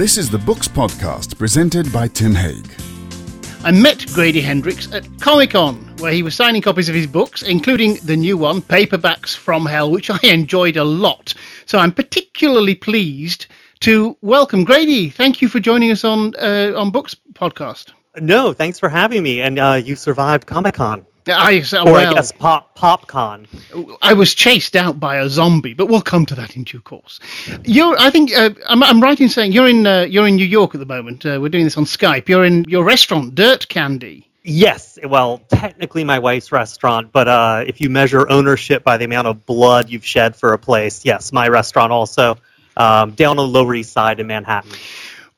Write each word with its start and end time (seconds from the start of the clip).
This 0.00 0.16
is 0.16 0.30
the 0.30 0.38
Books 0.38 0.66
Podcast 0.66 1.36
presented 1.36 1.92
by 1.92 2.08
Tim 2.08 2.34
Haig. 2.34 2.66
I 3.62 3.70
met 3.70 4.06
Grady 4.14 4.40
Hendrix 4.40 4.90
at 4.94 5.06
Comic 5.20 5.50
Con, 5.50 5.76
where 5.98 6.10
he 6.10 6.22
was 6.22 6.34
signing 6.34 6.62
copies 6.62 6.88
of 6.88 6.94
his 6.94 7.06
books, 7.06 7.42
including 7.42 7.96
the 7.96 8.16
new 8.16 8.38
one, 8.38 8.62
Paperbacks 8.62 9.36
from 9.36 9.66
Hell, 9.66 9.90
which 9.90 10.08
I 10.08 10.18
enjoyed 10.22 10.78
a 10.78 10.84
lot. 10.84 11.34
So 11.66 11.78
I'm 11.78 11.92
particularly 11.92 12.74
pleased 12.74 13.44
to 13.80 14.16
welcome 14.22 14.64
Grady. 14.64 15.10
Thank 15.10 15.42
you 15.42 15.50
for 15.50 15.60
joining 15.60 15.90
us 15.90 16.02
on 16.02 16.34
uh, 16.36 16.72
on 16.74 16.90
Books 16.90 17.14
Podcast. 17.34 17.92
No, 18.18 18.54
thanks 18.54 18.78
for 18.78 18.88
having 18.88 19.22
me. 19.22 19.42
And 19.42 19.58
uh, 19.58 19.82
you 19.84 19.96
survived 19.96 20.46
Comic 20.46 20.76
Con. 20.76 21.04
I, 21.26 21.58
or 21.58 21.84
well, 21.84 22.10
I 22.10 22.14
guess 22.14 22.32
Pop 22.32 22.78
PopCon. 22.78 23.46
I 24.02 24.14
was 24.14 24.34
chased 24.34 24.76
out 24.76 24.98
by 24.98 25.16
a 25.16 25.28
zombie, 25.28 25.74
but 25.74 25.86
we'll 25.86 26.02
come 26.02 26.26
to 26.26 26.34
that 26.36 26.56
in 26.56 26.64
due 26.64 26.80
course. 26.80 27.20
You're, 27.64 27.96
I 27.98 28.10
think, 28.10 28.36
uh, 28.36 28.50
I'm, 28.66 28.82
I'm 28.82 29.00
right 29.00 29.20
in 29.20 29.28
saying 29.28 29.52
you're 29.52 29.68
in 29.68 29.86
uh, 29.86 30.02
you're 30.02 30.26
in 30.26 30.36
New 30.36 30.46
York 30.46 30.74
at 30.74 30.78
the 30.78 30.86
moment. 30.86 31.26
Uh, 31.26 31.38
we're 31.40 31.48
doing 31.48 31.64
this 31.64 31.76
on 31.76 31.84
Skype. 31.84 32.28
You're 32.28 32.44
in 32.44 32.64
your 32.64 32.84
restaurant, 32.84 33.34
Dirt 33.34 33.68
Candy. 33.68 34.26
Yes, 34.42 34.98
well, 35.04 35.38
technically 35.48 36.02
my 36.02 36.18
wife's 36.18 36.50
restaurant, 36.50 37.12
but 37.12 37.28
uh, 37.28 37.64
if 37.66 37.80
you 37.80 37.90
measure 37.90 38.28
ownership 38.30 38.82
by 38.82 38.96
the 38.96 39.04
amount 39.04 39.26
of 39.26 39.44
blood 39.44 39.90
you've 39.90 40.06
shed 40.06 40.34
for 40.34 40.54
a 40.54 40.58
place, 40.58 41.04
yes, 41.04 41.30
my 41.30 41.48
restaurant 41.48 41.92
also 41.92 42.38
um, 42.76 43.10
down 43.10 43.32
on 43.32 43.36
the 43.36 43.46
Lower 43.46 43.74
East 43.74 43.92
Side 43.92 44.18
in 44.18 44.26
Manhattan. 44.26 44.72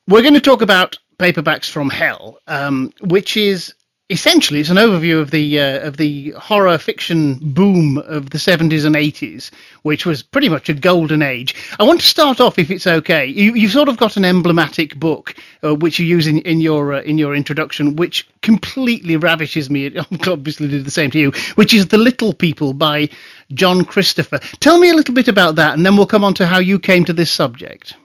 We're 0.07 0.21
going 0.21 0.35
to 0.35 0.41
talk 0.41 0.61
about 0.61 0.97
Paperbacks 1.17 1.69
from 1.69 1.89
Hell, 1.89 2.39
um, 2.47 2.93
which 3.01 3.35
is 3.35 3.73
essentially 4.13 4.59
it's 4.59 4.69
an 4.69 4.77
overview 4.77 5.19
of 5.19 5.31
the 5.31 5.59
uh, 5.59 5.87
of 5.87 5.97
the 5.97 6.29
horror 6.37 6.77
fiction 6.77 7.39
boom 7.41 7.97
of 7.97 8.29
the 8.29 8.37
70s 8.37 8.85
and 8.85 8.95
80s 8.95 9.49
which 9.81 10.05
was 10.05 10.21
pretty 10.21 10.47
much 10.47 10.69
a 10.69 10.73
golden 10.73 11.23
age. 11.23 11.55
I 11.79 11.83
want 11.83 11.99
to 11.99 12.05
start 12.05 12.39
off 12.39 12.59
if 12.59 12.69
it's 12.69 12.85
okay. 12.85 13.25
You, 13.25 13.55
you've 13.55 13.71
sort 13.71 13.89
of 13.89 13.97
got 13.97 14.15
an 14.15 14.23
emblematic 14.23 14.95
book 14.97 15.35
uh, 15.63 15.75
which 15.75 15.99
you 15.99 16.05
use 16.05 16.27
in, 16.27 16.39
in 16.39 16.61
your 16.61 16.93
uh, 16.93 17.01
in 17.01 17.17
your 17.17 17.35
introduction 17.35 17.95
which 17.95 18.27
completely 18.41 19.17
ravishes 19.17 19.69
me. 19.71 19.87
It 19.87 19.97
obviously 20.27 20.67
did 20.67 20.85
the 20.85 20.91
same 20.91 21.09
to 21.11 21.19
you 21.19 21.31
which 21.55 21.73
is 21.73 21.87
the 21.87 21.97
little 21.97 22.33
people 22.33 22.73
by 22.73 23.09
john 23.53 23.83
christopher. 23.83 24.39
Tell 24.59 24.77
me 24.77 24.91
a 24.91 24.93
little 24.93 25.15
bit 25.15 25.27
about 25.27 25.55
that 25.55 25.73
and 25.73 25.83
then 25.85 25.97
we'll 25.97 26.05
come 26.05 26.23
on 26.23 26.35
to 26.35 26.45
how 26.45 26.59
you 26.59 26.77
came 26.77 27.03
to 27.05 27.13
this 27.13 27.31
subject. 27.31 27.95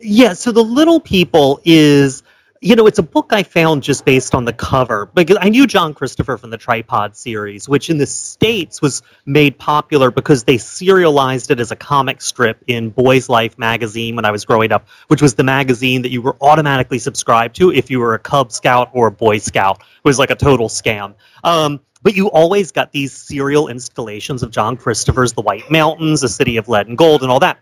Yeah 0.00 0.32
so 0.32 0.52
the 0.52 0.64
little 0.64 1.00
people 1.00 1.60
is 1.66 2.22
you 2.62 2.76
know, 2.76 2.86
it's 2.86 2.98
a 2.98 3.02
book 3.02 3.32
I 3.32 3.42
found 3.42 3.82
just 3.82 4.04
based 4.04 4.34
on 4.34 4.44
the 4.44 4.52
cover 4.52 5.06
because 5.06 5.38
I 5.40 5.48
knew 5.48 5.66
John 5.66 5.94
Christopher 5.94 6.36
from 6.36 6.50
the 6.50 6.58
Tripod 6.58 7.16
series, 7.16 7.66
which 7.66 7.88
in 7.88 7.96
the 7.96 8.06
States 8.06 8.82
was 8.82 9.00
made 9.24 9.56
popular 9.56 10.10
because 10.10 10.44
they 10.44 10.58
serialized 10.58 11.50
it 11.50 11.58
as 11.58 11.70
a 11.70 11.76
comic 11.76 12.20
strip 12.20 12.62
in 12.66 12.90
Boys 12.90 13.30
Life 13.30 13.58
magazine 13.58 14.14
when 14.14 14.26
I 14.26 14.30
was 14.30 14.44
growing 14.44 14.72
up, 14.72 14.88
which 15.08 15.22
was 15.22 15.36
the 15.36 15.42
magazine 15.42 16.02
that 16.02 16.10
you 16.10 16.20
were 16.20 16.36
automatically 16.42 16.98
subscribed 16.98 17.56
to 17.56 17.72
if 17.72 17.90
you 17.90 17.98
were 17.98 18.12
a 18.12 18.18
Cub 18.18 18.52
Scout 18.52 18.90
or 18.92 19.06
a 19.06 19.12
Boy 19.12 19.38
Scout. 19.38 19.80
It 19.80 20.04
was 20.04 20.18
like 20.18 20.30
a 20.30 20.36
total 20.36 20.68
scam. 20.68 21.14
Um, 21.42 21.80
but 22.02 22.14
you 22.14 22.30
always 22.30 22.72
got 22.72 22.92
these 22.92 23.14
serial 23.14 23.68
installations 23.68 24.42
of 24.42 24.50
John 24.50 24.76
Christopher's 24.76 25.32
The 25.32 25.42
White 25.42 25.70
Mountains, 25.70 26.20
The 26.20 26.28
City 26.28 26.58
of 26.58 26.68
Lead 26.68 26.88
and 26.88 26.98
Gold, 26.98 27.22
and 27.22 27.30
all 27.30 27.40
that. 27.40 27.58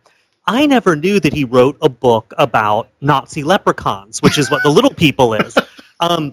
I 0.48 0.66
never 0.66 0.96
knew 0.96 1.20
that 1.20 1.34
he 1.34 1.44
wrote 1.44 1.76
a 1.82 1.90
book 1.90 2.34
about 2.38 2.88
Nazi 3.02 3.44
leprechauns, 3.44 4.22
which 4.22 4.38
is 4.38 4.50
what 4.50 4.64
the 4.64 4.70
little 4.70 4.94
people 4.94 5.34
is. 5.34 5.56
Um, 6.00 6.32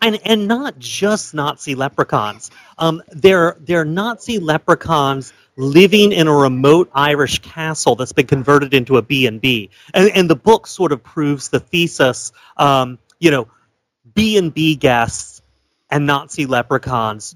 and 0.00 0.20
and 0.24 0.46
not 0.46 0.78
just 0.78 1.34
Nazi 1.34 1.74
leprechauns. 1.74 2.52
Um, 2.78 3.02
they're 3.10 3.56
they're 3.58 3.84
Nazi 3.84 4.38
leprechauns 4.38 5.32
living 5.56 6.12
in 6.12 6.28
a 6.28 6.32
remote 6.32 6.90
Irish 6.94 7.40
castle 7.40 7.96
that's 7.96 8.12
been 8.12 8.28
converted 8.28 8.72
into 8.72 8.96
a 8.96 9.02
B 9.02 9.26
and 9.26 9.40
B. 9.40 9.70
And 9.94 10.30
the 10.30 10.36
book 10.36 10.68
sort 10.68 10.92
of 10.92 11.02
proves 11.02 11.48
the 11.48 11.58
thesis. 11.58 12.30
Um, 12.56 13.00
you 13.18 13.32
know, 13.32 13.48
B 14.14 14.38
and 14.38 14.54
B 14.54 14.76
guests 14.76 15.42
and 15.90 16.06
Nazi 16.06 16.46
leprechauns 16.46 17.34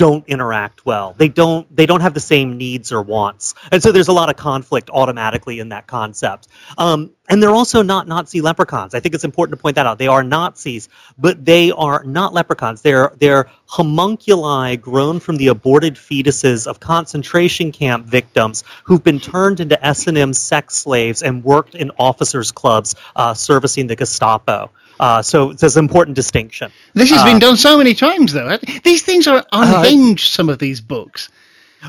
don't 0.00 0.26
interact 0.28 0.86
well. 0.86 1.14
They 1.18 1.28
don't 1.28 1.76
they 1.76 1.84
don't 1.84 2.00
have 2.00 2.14
the 2.14 2.20
same 2.20 2.56
needs 2.56 2.90
or 2.90 3.02
wants, 3.02 3.52
and 3.70 3.82
so 3.82 3.92
there's 3.92 4.08
a 4.08 4.14
lot 4.14 4.30
of 4.30 4.36
conflict 4.36 4.88
automatically 4.88 5.58
in 5.58 5.68
that 5.68 5.86
concept. 5.86 6.48
Um, 6.78 7.10
and 7.28 7.42
they're 7.42 7.50
also 7.50 7.82
not 7.82 8.08
Nazi 8.08 8.40
leprechauns. 8.40 8.94
I 8.94 9.00
think 9.00 9.14
it's 9.14 9.24
important 9.24 9.58
to 9.58 9.62
point 9.62 9.76
that 9.76 9.84
out. 9.84 9.98
They 9.98 10.06
are 10.06 10.22
Nazis, 10.24 10.88
but 11.18 11.44
they 11.44 11.70
are 11.70 12.02
not 12.02 12.32
leprechauns. 12.32 12.80
They're 12.80 13.12
they're 13.18 13.50
homunculi 13.66 14.76
grown 14.76 15.20
from 15.20 15.36
the 15.36 15.48
aborted 15.48 15.96
fetuses 15.96 16.66
of 16.66 16.80
concentration 16.80 17.70
camp 17.70 18.06
victims 18.06 18.64
who've 18.84 19.04
been 19.04 19.20
turned 19.20 19.60
into 19.60 19.84
S 19.84 20.06
and 20.06 20.16
M 20.16 20.32
sex 20.32 20.76
slaves 20.76 21.22
and 21.22 21.44
worked 21.44 21.74
in 21.74 21.90
officers' 21.98 22.52
clubs 22.52 22.94
uh, 23.16 23.34
servicing 23.34 23.86
the 23.86 23.96
Gestapo. 23.96 24.70
Uh, 25.00 25.22
so 25.22 25.54
there's 25.54 25.78
an 25.78 25.84
important 25.84 26.14
distinction. 26.14 26.70
This 26.92 27.10
has 27.10 27.22
uh, 27.22 27.24
been 27.24 27.38
done 27.38 27.56
so 27.56 27.78
many 27.78 27.94
times, 27.94 28.34
though. 28.34 28.58
These 28.84 29.02
things 29.02 29.26
are 29.26 29.38
uh, 29.38 29.82
unhinged. 29.84 30.30
some 30.30 30.50
of 30.50 30.58
these 30.58 30.82
books. 30.82 31.30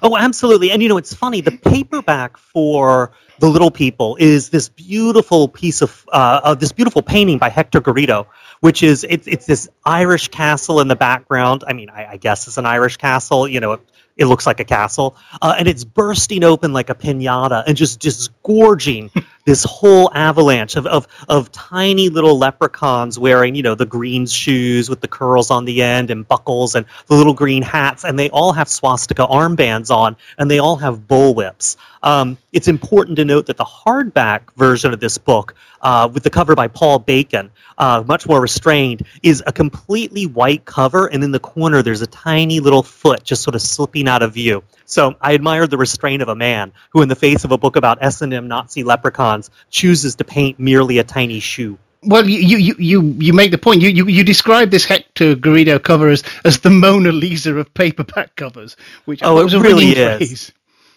Oh, 0.01 0.15
absolutely. 0.15 0.71
And 0.71 0.81
you 0.81 0.87
know, 0.87 0.97
it's 0.97 1.13
funny. 1.13 1.41
The 1.41 1.51
paperback 1.51 2.37
for 2.37 3.11
The 3.39 3.49
Little 3.49 3.69
People 3.69 4.15
is 4.17 4.49
this 4.49 4.69
beautiful 4.69 5.49
piece 5.49 5.81
of 5.81 6.05
uh, 6.13 6.55
this 6.55 6.71
beautiful 6.71 7.01
painting 7.01 7.37
by 7.37 7.49
Hector 7.49 7.81
Garrido, 7.81 8.27
which 8.61 8.81
is 8.81 9.05
it's 9.09 9.27
it's 9.27 9.45
this 9.45 9.67
Irish 9.83 10.29
castle 10.29 10.79
in 10.79 10.87
the 10.87 10.95
background. 10.95 11.65
I 11.67 11.73
mean, 11.73 11.89
I, 11.89 12.11
I 12.11 12.17
guess 12.17 12.47
it's 12.47 12.57
an 12.57 12.65
Irish 12.65 12.95
castle. 12.95 13.45
You 13.45 13.59
know, 13.59 13.81
it 14.15 14.25
looks 14.25 14.45
like 14.45 14.61
a 14.61 14.65
castle, 14.65 15.17
uh, 15.41 15.55
and 15.59 15.67
it's 15.67 15.83
bursting 15.83 16.45
open 16.45 16.71
like 16.71 16.89
a 16.89 16.95
pinata 16.95 17.63
and 17.67 17.75
just 17.75 17.99
just 17.99 18.31
gorging 18.43 19.11
this 19.45 19.63
whole 19.63 20.11
avalanche 20.13 20.75
of, 20.75 20.85
of 20.85 21.07
of 21.29 21.51
tiny 21.51 22.09
little 22.09 22.37
leprechauns 22.37 23.17
wearing 23.17 23.55
you 23.55 23.63
know 23.63 23.75
the 23.75 23.85
green 23.85 24.25
shoes 24.25 24.89
with 24.89 25.01
the 25.01 25.07
curls 25.07 25.51
on 25.51 25.65
the 25.65 25.81
end 25.81 26.11
and 26.11 26.27
buckles 26.27 26.75
and 26.75 26.85
the 27.07 27.15
little 27.15 27.33
green 27.33 27.63
hats, 27.63 28.03
and 28.03 28.17
they 28.17 28.29
all 28.29 28.53
have 28.53 28.67
swastika 28.67 29.25
armbands 29.25 29.89
on, 29.93 30.15
and 30.37 30.49
they 30.49 30.59
all 30.59 30.75
have 30.75 31.07
bullwhips. 31.07 31.77
Um, 32.03 32.37
it's 32.51 32.67
important 32.67 33.17
to 33.17 33.25
note 33.25 33.45
that 33.45 33.57
the 33.57 33.65
hardback 33.65 34.53
version 34.55 34.93
of 34.93 34.99
this 34.99 35.17
book, 35.17 35.53
uh, 35.81 36.09
with 36.11 36.23
the 36.23 36.29
cover 36.29 36.55
by 36.55 36.67
Paul 36.67 36.99
Bacon, 36.99 37.51
uh, 37.77 38.03
much 38.07 38.27
more 38.27 38.41
restrained, 38.41 39.03
is 39.21 39.43
a 39.45 39.51
completely 39.51 40.25
white 40.25 40.65
cover, 40.65 41.07
and 41.07 41.23
in 41.23 41.31
the 41.31 41.39
corner 41.39 41.83
there's 41.83 42.01
a 42.01 42.07
tiny 42.07 42.59
little 42.59 42.83
foot 42.83 43.23
just 43.23 43.43
sort 43.43 43.55
of 43.55 43.61
slipping 43.61 44.07
out 44.07 44.23
of 44.23 44.33
view. 44.33 44.63
So 44.85 45.15
I 45.21 45.35
admire 45.35 45.67
the 45.67 45.77
restraint 45.77 46.21
of 46.21 46.27
a 46.27 46.35
man 46.35 46.73
who, 46.89 47.01
in 47.01 47.07
the 47.07 47.15
face 47.15 47.45
of 47.45 47.51
a 47.51 47.57
book 47.57 47.75
about 47.75 47.99
S&M 48.01 48.47
Nazi 48.47 48.83
leprechauns, 48.83 49.30
chooses 49.69 50.15
to 50.15 50.23
paint 50.23 50.59
merely 50.59 50.97
a 50.99 51.03
tiny 51.03 51.39
shoe. 51.39 51.77
Well, 52.03 52.27
you, 52.27 52.57
you, 52.57 52.75
you, 52.79 53.01
you 53.19 53.33
make 53.33 53.51
the 53.51 53.59
point. 53.59 53.81
You, 53.81 53.89
you, 53.89 54.07
you 54.07 54.23
describe 54.23 54.71
this 54.71 54.85
Hector 54.85 55.35
Garrido 55.35 55.81
cover 55.81 56.09
as, 56.09 56.23
as 56.43 56.59
the 56.59 56.71
Mona 56.71 57.11
Lisa 57.11 57.55
of 57.55 57.71
paperback 57.75 58.35
covers, 58.35 58.75
which 59.05 59.21
oh, 59.23 59.45
it 59.45 59.53
really 59.53 59.91
is. 59.91 60.17
Phrase. 60.17 60.51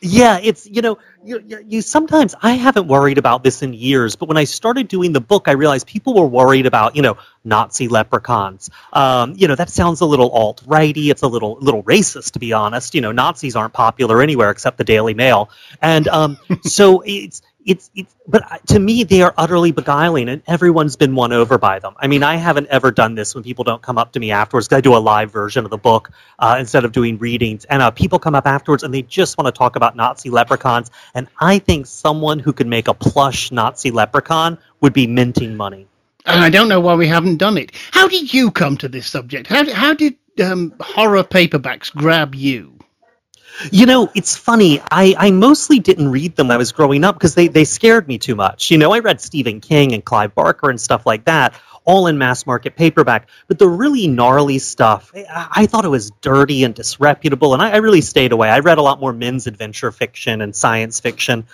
Yeah, 0.06 0.38
it's 0.42 0.66
you 0.66 0.82
know 0.82 0.98
you, 1.24 1.42
you 1.66 1.80
sometimes 1.80 2.34
I 2.42 2.52
haven't 2.52 2.88
worried 2.88 3.16
about 3.16 3.42
this 3.42 3.62
in 3.62 3.72
years, 3.72 4.16
but 4.16 4.28
when 4.28 4.36
I 4.36 4.44
started 4.44 4.86
doing 4.86 5.14
the 5.14 5.20
book, 5.20 5.48
I 5.48 5.52
realized 5.52 5.86
people 5.86 6.12
were 6.12 6.26
worried 6.26 6.66
about 6.66 6.94
you 6.94 7.00
know 7.00 7.16
Nazi 7.42 7.88
leprechauns. 7.88 8.68
Um, 8.92 9.32
you 9.38 9.48
know 9.48 9.54
that 9.54 9.70
sounds 9.70 10.02
a 10.02 10.04
little 10.04 10.30
alt 10.30 10.62
righty. 10.66 11.08
It's 11.08 11.22
a 11.22 11.26
little 11.26 11.56
little 11.58 11.82
racist 11.84 12.32
to 12.32 12.38
be 12.38 12.52
honest. 12.52 12.94
You 12.94 13.00
know 13.00 13.12
Nazis 13.12 13.56
aren't 13.56 13.72
popular 13.72 14.20
anywhere 14.20 14.50
except 14.50 14.76
the 14.76 14.84
Daily 14.84 15.14
Mail, 15.14 15.48
and 15.80 16.06
um, 16.08 16.38
so 16.64 17.02
it's 17.06 17.40
it's, 17.64 17.90
it's 17.94 18.14
but 18.26 18.66
to 18.66 18.78
me 18.78 19.04
they 19.04 19.22
are 19.22 19.34
utterly 19.36 19.72
beguiling 19.72 20.28
and 20.28 20.42
everyone's 20.46 20.96
been 20.96 21.14
won 21.14 21.32
over 21.32 21.58
by 21.58 21.78
them. 21.78 21.94
I 21.98 22.06
mean 22.06 22.22
i 22.22 22.36
haven't 22.36 22.68
ever 22.68 22.90
done 22.90 23.14
this 23.14 23.34
when 23.34 23.44
people 23.44 23.64
don't 23.64 23.82
come 23.82 23.98
up 23.98 24.12
to 24.12 24.20
me 24.20 24.30
afterwards 24.30 24.72
i 24.72 24.80
do 24.80 24.96
a 24.96 24.98
live 24.98 25.30
version 25.30 25.64
of 25.64 25.70
the 25.70 25.78
book 25.78 26.10
uh, 26.38 26.56
instead 26.58 26.84
of 26.84 26.92
doing 26.92 27.18
readings 27.18 27.64
and 27.66 27.82
uh, 27.82 27.90
people 27.90 28.18
come 28.18 28.34
up 28.34 28.46
afterwards 28.46 28.82
and 28.82 28.92
they 28.92 29.02
just 29.02 29.38
want 29.38 29.46
to 29.46 29.52
talk 29.52 29.76
about 29.76 29.96
nazi 29.96 30.30
leprechauns 30.30 30.90
and 31.14 31.28
i 31.40 31.58
think 31.58 31.86
someone 31.86 32.38
who 32.38 32.52
could 32.52 32.66
make 32.66 32.88
a 32.88 32.94
plush 32.94 33.50
nazi 33.50 33.90
leprechaun 33.90 34.58
would 34.80 34.92
be 34.92 35.06
minting 35.06 35.56
money. 35.56 35.86
And 36.26 36.42
i 36.42 36.50
don't 36.50 36.68
know 36.68 36.80
why 36.80 36.94
we 36.94 37.06
haven't 37.06 37.36
done 37.36 37.58
it. 37.58 37.72
How 37.90 38.08
did 38.08 38.32
you 38.32 38.50
come 38.50 38.76
to 38.78 38.88
this 38.88 39.06
subject? 39.06 39.46
How, 39.46 39.70
how 39.72 39.94
did 39.94 40.16
um, 40.42 40.74
horror 40.80 41.22
paperbacks 41.22 41.94
grab 41.94 42.34
you 42.34 42.74
you 43.70 43.86
know, 43.86 44.10
it's 44.14 44.36
funny. 44.36 44.80
I, 44.90 45.14
I 45.18 45.30
mostly 45.30 45.78
didn't 45.78 46.10
read 46.10 46.36
them 46.36 46.48
when 46.48 46.54
I 46.54 46.58
was 46.58 46.72
growing 46.72 47.04
up 47.04 47.16
because 47.16 47.34
they, 47.34 47.48
they 47.48 47.64
scared 47.64 48.08
me 48.08 48.18
too 48.18 48.34
much. 48.34 48.70
You 48.70 48.78
know, 48.78 48.92
I 48.92 48.98
read 48.98 49.20
Stephen 49.20 49.60
King 49.60 49.92
and 49.92 50.04
Clive 50.04 50.34
Barker 50.34 50.70
and 50.70 50.80
stuff 50.80 51.06
like 51.06 51.24
that, 51.24 51.54
all 51.84 52.06
in 52.06 52.18
mass 52.18 52.46
market 52.46 52.76
paperback. 52.76 53.28
But 53.46 53.58
the 53.58 53.68
really 53.68 54.08
gnarly 54.08 54.58
stuff, 54.58 55.12
I, 55.14 55.48
I 55.52 55.66
thought 55.66 55.84
it 55.84 55.88
was 55.88 56.10
dirty 56.20 56.64
and 56.64 56.74
disreputable, 56.74 57.54
and 57.54 57.62
I, 57.62 57.72
I 57.72 57.76
really 57.76 58.00
stayed 58.00 58.32
away. 58.32 58.48
I 58.48 58.58
read 58.60 58.78
a 58.78 58.82
lot 58.82 59.00
more 59.00 59.12
men's 59.12 59.46
adventure 59.46 59.92
fiction 59.92 60.40
and 60.40 60.54
science 60.54 61.00
fiction. 61.00 61.46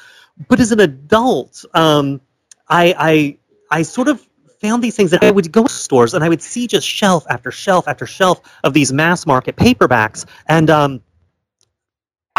But 0.48 0.60
as 0.60 0.72
an 0.72 0.80
adult, 0.80 1.64
um, 1.74 2.20
I, 2.68 2.94
I 2.98 3.38
I 3.70 3.82
sort 3.82 4.08
of 4.08 4.26
found 4.60 4.82
these 4.82 4.96
things 4.96 5.10
that 5.10 5.22
I 5.24 5.30
would 5.30 5.50
go 5.52 5.64
to 5.64 5.72
stores 5.72 6.12
and 6.14 6.22
I 6.22 6.28
would 6.28 6.42
see 6.42 6.66
just 6.66 6.86
shelf 6.86 7.24
after 7.30 7.50
shelf 7.50 7.88
after 7.88 8.06
shelf 8.06 8.40
of 8.62 8.74
these 8.74 8.92
mass 8.92 9.26
market 9.26 9.56
paperbacks, 9.56 10.24
and 10.46 10.70
um, 10.70 11.02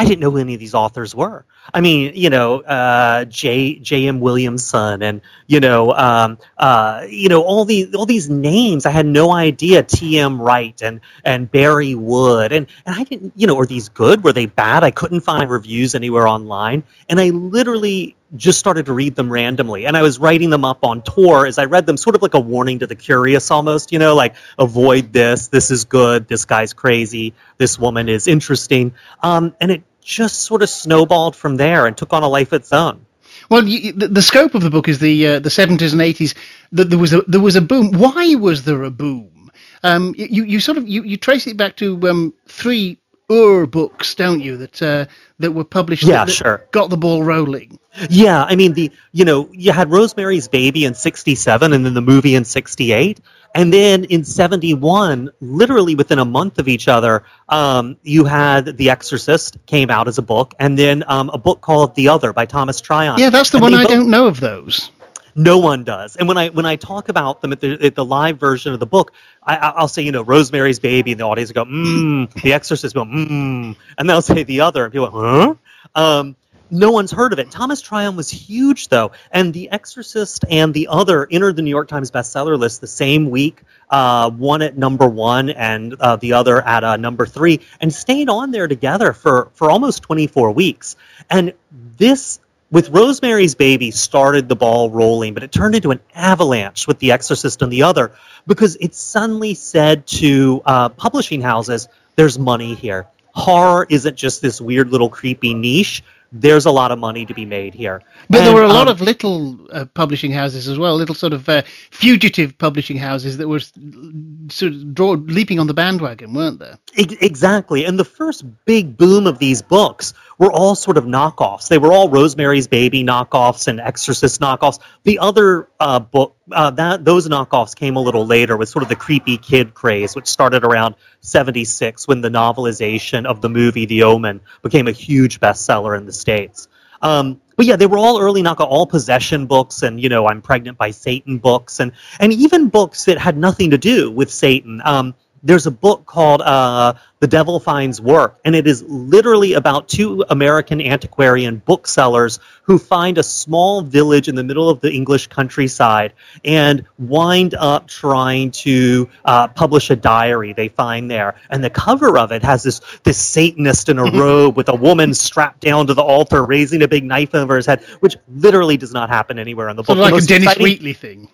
I 0.01 0.03
didn't 0.03 0.21
know 0.21 0.31
who 0.31 0.39
any 0.39 0.55
of 0.55 0.59
these 0.59 0.73
authors 0.73 1.13
were. 1.13 1.45
I 1.71 1.79
mean, 1.79 2.13
you 2.15 2.31
know, 2.31 2.61
uh, 2.61 3.25
J 3.25 3.75
J 3.75 4.07
N 4.07 4.19
Williamson, 4.19 5.03
and 5.03 5.21
you 5.45 5.59
know, 5.59 5.93
um, 5.93 6.39
uh, 6.57 7.05
you 7.07 7.29
know, 7.29 7.43
all 7.43 7.65
these 7.65 7.93
all 7.93 8.07
these 8.07 8.27
names. 8.27 8.87
I 8.87 8.89
had 8.89 9.05
no 9.05 9.31
idea. 9.31 9.83
T 9.83 10.17
M 10.17 10.41
Wright 10.41 10.81
and 10.81 11.01
and 11.23 11.51
Bari 11.51 11.93
Wood, 11.93 12.51
and 12.51 12.65
and 12.83 12.95
I 12.95 13.03
didn't, 13.03 13.33
you 13.35 13.45
know, 13.45 13.59
are 13.59 13.67
these 13.67 13.89
good? 13.89 14.23
Were 14.23 14.33
they 14.33 14.47
bad? 14.47 14.83
I 14.83 14.89
couldn't 14.89 15.21
find 15.21 15.47
reviews 15.51 15.93
anywhere 15.93 16.27
online, 16.27 16.81
and 17.07 17.19
I 17.19 17.29
literally 17.29 18.15
just 18.35 18.57
started 18.57 18.85
to 18.85 18.93
read 18.93 19.13
them 19.15 19.29
randomly 19.29 19.85
and 19.85 19.97
i 19.97 20.01
was 20.01 20.17
writing 20.17 20.49
them 20.49 20.63
up 20.63 20.85
on 20.85 21.01
tour 21.01 21.45
as 21.45 21.57
i 21.57 21.65
read 21.65 21.85
them 21.85 21.97
sort 21.97 22.15
of 22.15 22.21
like 22.21 22.33
a 22.33 22.39
warning 22.39 22.79
to 22.79 22.87
the 22.87 22.95
curious 22.95 23.51
almost 23.51 23.91
you 23.91 23.99
know 23.99 24.15
like 24.15 24.35
avoid 24.57 25.11
this 25.11 25.49
this 25.49 25.69
is 25.69 25.83
good 25.83 26.29
this 26.29 26.45
guy's 26.45 26.71
crazy 26.71 27.33
this 27.57 27.77
woman 27.77 28.07
is 28.07 28.29
interesting 28.29 28.93
um, 29.21 29.53
and 29.59 29.71
it 29.71 29.83
just 30.01 30.41
sort 30.41 30.61
of 30.61 30.69
snowballed 30.69 31.35
from 31.35 31.57
there 31.57 31.85
and 31.85 31.95
took 31.95 32.13
on 32.13 32.23
a 32.23 32.27
life 32.27 32.51
of 32.51 32.61
its 32.61 32.73
own. 32.73 33.05
Well, 33.49 33.67
you, 33.67 33.93
the, 33.93 34.07
the, 34.07 34.21
scope 34.21 34.55
of 34.55 34.61
the 34.61 34.69
book 34.69 34.87
is 34.87 34.99
the 34.99 35.27
uh, 35.27 35.39
the 35.39 35.49
seventies 35.49 35.93
and 35.93 36.01
eighties. 36.01 36.35
That 36.71 36.89
there 36.89 36.99
was 36.99 37.13
a 37.13 37.21
there 37.23 37.41
was 37.41 37.55
a 37.55 37.61
boom. 37.61 37.91
Why 37.91 38.35
was 38.35 38.63
there 38.63 38.83
a 38.83 38.91
boom? 38.91 39.51
Um, 39.83 40.13
you 40.17 40.43
you 40.43 40.59
sort 40.59 40.77
of 40.77 40.87
you, 40.87 41.03
you 41.03 41.17
trace 41.17 41.47
it 41.47 41.57
back 41.57 41.75
to 41.77 42.09
um, 42.09 42.33
three 42.47 43.00
Ur 43.31 43.65
books, 43.65 44.15
don't 44.15 44.41
you? 44.41 44.57
That 44.57 44.81
uh, 44.81 45.05
that 45.39 45.51
were 45.51 45.63
published. 45.63 46.03
Yeah, 46.03 46.25
that, 46.25 46.31
sure. 46.31 46.67
Got 46.71 46.89
the 46.89 46.97
ball 46.97 47.23
rolling. 47.23 47.79
Yeah, 48.09 48.43
I 48.43 48.55
mean 48.55 48.73
the 48.73 48.91
you 49.11 49.25
know 49.25 49.49
you 49.51 49.71
had 49.71 49.89
Rosemary's 49.89 50.47
Baby 50.47 50.85
in 50.85 50.93
'67, 50.93 51.73
and 51.73 51.85
then 51.85 51.93
the 51.93 52.01
movie 52.01 52.35
in 52.35 52.45
'68. 52.45 53.19
And 53.53 53.73
then 53.73 54.05
in 54.05 54.23
71, 54.23 55.29
literally 55.41 55.95
within 55.95 56.19
a 56.19 56.25
month 56.25 56.57
of 56.57 56.69
each 56.69 56.87
other, 56.87 57.23
um, 57.49 57.97
you 58.01 58.23
had 58.23 58.77
The 58.77 58.89
Exorcist 58.89 59.57
came 59.65 59.89
out 59.89 60.07
as 60.07 60.17
a 60.17 60.21
book, 60.21 60.53
and 60.57 60.79
then 60.79 61.03
um, 61.07 61.29
a 61.33 61.37
book 61.37 61.59
called 61.59 61.95
The 61.95 62.07
Other 62.07 62.31
by 62.31 62.45
Thomas 62.45 62.79
Tryon. 62.79 63.19
Yeah, 63.19 63.29
that's 63.29 63.49
the 63.49 63.57
and 63.57 63.63
one 63.63 63.73
I 63.73 63.83
don't 63.83 64.09
know 64.09 64.27
of 64.27 64.39
those. 64.39 64.89
No 65.35 65.59
one 65.59 65.83
does. 65.83 66.15
And 66.15 66.27
when 66.27 66.37
I 66.37 66.49
when 66.49 66.65
I 66.65 66.75
talk 66.75 67.09
about 67.09 67.41
them 67.41 67.51
at 67.51 67.59
the, 67.59 67.85
at 67.85 67.95
the 67.95 68.05
live 68.05 68.39
version 68.39 68.73
of 68.73 68.79
the 68.79 68.85
book, 68.85 69.13
I, 69.43 69.81
will 69.81 69.87
say, 69.87 70.01
you 70.03 70.11
know, 70.11 70.23
Rosemary's 70.23 70.79
Baby, 70.79 71.11
and 71.11 71.19
the 71.19 71.25
audience 71.25 71.49
will 71.53 71.65
go, 71.65 71.71
mmm, 71.71 72.41
The 72.41 72.53
Exorcist, 72.53 72.93
go, 72.93 73.05
mmm, 73.05 73.75
and 73.97 74.09
they'll 74.09 74.21
say 74.21 74.43
The 74.43 74.61
Other, 74.61 74.83
and 74.83 74.93
people 74.93 75.09
go, 75.09 75.57
huh? 75.95 75.99
Um, 76.19 76.35
no 76.73 76.91
one's 76.91 77.11
heard 77.11 77.33
of 77.33 77.39
it. 77.39 77.51
Thomas 77.51 77.81
Tryon 77.81 78.15
was 78.15 78.29
huge, 78.29 78.87
though, 78.87 79.11
and 79.31 79.53
The 79.53 79.69
Exorcist 79.71 80.45
and 80.49 80.73
the 80.73 80.87
other 80.89 81.27
entered 81.29 81.57
the 81.57 81.61
New 81.61 81.69
York 81.69 81.89
Times 81.89 82.11
bestseller 82.11 82.57
list 82.57 82.79
the 82.79 82.87
same 82.87 83.29
week. 83.29 83.61
Uh, 83.89 84.29
one 84.29 84.61
at 84.61 84.77
number 84.77 85.05
one 85.05 85.49
and 85.49 85.93
uh, 85.99 86.15
the 86.15 86.33
other 86.33 86.65
at 86.65 86.83
uh, 86.85 86.95
number 86.95 87.25
three, 87.25 87.59
and 87.81 87.93
stayed 87.93 88.29
on 88.29 88.51
there 88.51 88.69
together 88.69 89.11
for 89.11 89.49
for 89.53 89.69
almost 89.69 90.01
24 90.03 90.51
weeks. 90.51 90.95
And 91.29 91.53
this 91.97 92.39
with 92.71 92.89
Rosemary's 92.89 93.53
Baby 93.53 93.91
started 93.91 94.49
the 94.49 94.55
ball 94.55 94.89
rolling, 94.89 95.33
but 95.33 95.43
it 95.43 95.51
turned 95.51 95.75
into 95.75 95.91
an 95.91 95.99
avalanche 96.15 96.87
with 96.87 96.99
The 96.99 97.11
Exorcist 97.11 97.61
and 97.61 97.71
the 97.71 97.83
other 97.83 98.11
because 98.47 98.77
it 98.79 98.95
suddenly 98.95 99.53
said 99.53 100.07
to 100.07 100.61
uh, 100.65 100.89
publishing 100.89 101.41
houses, 101.41 101.87
"There's 102.15 102.39
money 102.39 102.73
here. 102.73 103.07
Horror 103.33 103.85
isn't 103.89 104.15
just 104.17 104.41
this 104.41 104.59
weird 104.59 104.89
little 104.89 105.09
creepy 105.09 105.53
niche 105.53 106.03
there's 106.31 106.65
a 106.65 106.71
lot 106.71 106.91
of 106.91 106.99
money 106.99 107.25
to 107.25 107.33
be 107.33 107.45
made 107.45 107.73
here. 107.73 108.01
But 108.29 108.39
and, 108.39 108.47
there 108.47 108.55
were 108.55 108.63
a 108.63 108.69
lot 108.69 108.87
um, 108.87 108.93
of 108.93 109.01
little 109.01 109.59
uh, 109.71 109.85
publishing 109.93 110.31
houses 110.31 110.67
as 110.67 110.79
well, 110.79 110.95
little 110.95 111.15
sort 111.15 111.33
of 111.33 111.47
uh, 111.49 111.63
fugitive 111.91 112.57
publishing 112.57 112.97
houses 112.97 113.37
that 113.37 113.47
were 113.47 113.59
sort 113.59 114.71
of 114.71 114.93
draw, 114.93 115.11
leaping 115.11 115.59
on 115.59 115.67
the 115.67 115.73
bandwagon, 115.73 116.33
weren't 116.33 116.59
there? 116.59 116.77
Exactly. 116.95 117.85
And 117.85 117.99
the 117.99 118.05
first 118.05 118.45
big 118.65 118.97
boom 118.97 119.27
of 119.27 119.39
these 119.39 119.61
books 119.61 120.13
were 120.41 120.51
all 120.51 120.73
sort 120.73 120.97
of 120.97 121.05
knockoffs. 121.05 121.67
They 121.67 121.77
were 121.77 121.93
all 121.93 122.09
Rosemary's 122.09 122.67
Baby 122.67 123.03
knockoffs 123.03 123.67
and 123.67 123.79
Exorcist 123.79 124.41
knockoffs. 124.41 124.79
The 125.03 125.19
other 125.19 125.69
uh, 125.79 125.99
book, 125.99 126.35
uh, 126.51 126.71
that 126.71 127.05
those 127.05 127.29
knockoffs 127.29 127.75
came 127.75 127.95
a 127.95 127.99
little 128.01 128.25
later 128.25 128.57
with 128.57 128.67
sort 128.67 128.81
of 128.81 128.89
the 128.89 128.95
creepy 128.95 129.37
kid 129.37 129.75
craze, 129.75 130.15
which 130.15 130.27
started 130.27 130.63
around 130.63 130.95
76 131.19 132.07
when 132.07 132.21
the 132.21 132.29
novelization 132.29 133.25
of 133.27 133.41
the 133.41 133.49
movie 133.49 133.85
The 133.85 134.01
Omen 134.01 134.41
became 134.63 134.87
a 134.87 134.91
huge 134.91 135.39
bestseller 135.39 135.95
in 135.95 136.07
the 136.07 136.13
States. 136.13 136.67
Um, 137.03 137.39
but 137.55 137.67
yeah, 137.67 137.75
they 137.75 137.85
were 137.85 137.99
all 137.99 138.19
early 138.19 138.41
knockoff, 138.41 138.67
all 138.67 138.87
possession 138.87 139.45
books, 139.45 139.83
and 139.83 140.01
you 140.01 140.09
know, 140.09 140.27
I'm 140.27 140.41
pregnant 140.41 140.79
by 140.79 140.89
Satan 140.89 141.37
books, 141.37 141.79
and 141.79 141.91
and 142.19 142.33
even 142.33 142.69
books 142.69 143.05
that 143.05 143.19
had 143.19 143.37
nothing 143.37 143.71
to 143.71 143.77
do 143.77 144.09
with 144.09 144.31
Satan. 144.31 144.81
Um, 144.83 145.13
there's 145.43 145.65
a 145.65 145.71
book 145.71 146.05
called 146.05 146.41
uh, 146.41 146.93
The 147.19 147.27
Devil 147.27 147.59
Finds 147.59 147.99
Work, 147.99 148.39
and 148.45 148.55
it 148.55 148.67
is 148.67 148.83
literally 148.83 149.53
about 149.53 149.87
two 149.89 150.23
American 150.29 150.79
antiquarian 150.81 151.57
booksellers 151.65 152.39
who 152.63 152.77
find 152.77 153.17
a 153.17 153.23
small 153.23 153.81
village 153.81 154.27
in 154.27 154.35
the 154.35 154.43
middle 154.43 154.69
of 154.69 154.81
the 154.81 154.91
English 154.91 155.27
countryside 155.27 156.13
and 156.45 156.85
wind 156.99 157.55
up 157.55 157.87
trying 157.87 158.51
to 158.51 159.09
uh, 159.25 159.47
publish 159.47 159.89
a 159.89 159.95
diary 159.95 160.53
they 160.53 160.67
find 160.67 161.09
there. 161.09 161.35
And 161.49 161.63
the 161.63 161.69
cover 161.69 162.17
of 162.17 162.31
it 162.31 162.43
has 162.43 162.63
this, 162.63 162.81
this 163.03 163.17
Satanist 163.17 163.89
in 163.89 163.97
a 163.97 164.03
robe 164.11 164.55
with 164.55 164.69
a 164.69 164.75
woman 164.75 165.13
strapped 165.13 165.61
down 165.61 165.87
to 165.87 165.93
the 165.93 166.03
altar 166.03 166.45
raising 166.45 166.83
a 166.83 166.87
big 166.87 167.03
knife 167.03 167.33
over 167.33 167.55
his 167.55 167.65
head, 167.65 167.81
which 168.01 168.15
literally 168.29 168.77
does 168.77 168.93
not 168.93 169.09
happen 169.09 169.39
anywhere 169.39 169.69
in 169.69 169.75
the 169.75 169.83
book. 169.83 169.97
Sort 169.97 170.07
of 170.07 170.13
like 170.13 170.23
a 170.23 170.25
Dennis 170.25 170.43
exciting- 170.43 170.63
Wheatley 170.63 170.93
thing. 170.93 171.29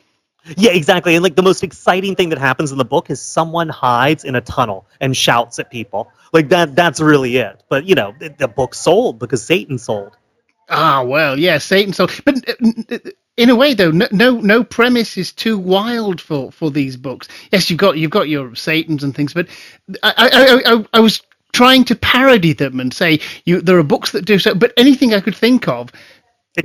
Yeah, 0.55 0.71
exactly. 0.71 1.15
And 1.15 1.23
like 1.23 1.35
the 1.35 1.44
most 1.44 1.63
exciting 1.63 2.15
thing 2.15 2.29
that 2.29 2.38
happens 2.38 2.71
in 2.71 2.77
the 2.77 2.85
book 2.85 3.09
is 3.09 3.21
someone 3.21 3.69
hides 3.69 4.23
in 4.23 4.35
a 4.35 4.41
tunnel 4.41 4.85
and 5.01 5.15
shouts 5.15 5.59
at 5.59 5.69
people. 5.69 6.11
Like 6.33 6.49
that 6.49 6.75
that's 6.75 6.99
really 6.99 7.38
it. 7.38 7.63
But 7.69 7.85
you 7.85 7.95
know, 7.95 8.13
the, 8.19 8.47
book 8.47 8.73
sold 8.75 9.19
because 9.19 9.44
Satan 9.44 9.77
sold. 9.77 10.15
Ah, 10.69 11.03
well, 11.03 11.38
yeah, 11.38 11.57
Satan 11.57 11.94
sold. 11.94 12.11
But 12.23 12.45
in 13.38 13.49
a 13.49 13.55
way 13.55 13.73
though, 13.73 13.91
no 13.91 14.07
no, 14.11 14.39
no 14.39 14.63
premise 14.63 15.17
is 15.17 15.31
too 15.31 15.57
wild 15.57 16.21
for, 16.21 16.51
for 16.51 16.71
these 16.71 16.97
books. 16.97 17.27
Yes, 17.51 17.69
you've 17.69 17.79
got 17.79 17.97
you've 17.97 18.11
got 18.11 18.29
your 18.29 18.55
Satans 18.55 19.03
and 19.03 19.15
things, 19.15 19.33
but 19.33 19.47
I 20.03 20.61
I, 20.65 20.73
I, 20.73 20.85
I 20.93 21.00
was 21.00 21.21
trying 21.53 21.83
to 21.85 21.95
parody 21.95 22.53
them 22.53 22.79
and 22.79 22.93
say 22.93 23.19
you 23.45 23.61
there 23.61 23.77
are 23.77 23.83
books 23.83 24.11
that 24.11 24.25
do 24.25 24.39
so, 24.39 24.53
but 24.53 24.73
anything 24.77 25.13
I 25.13 25.21
could 25.21 25.35
think 25.35 25.67
of 25.67 25.91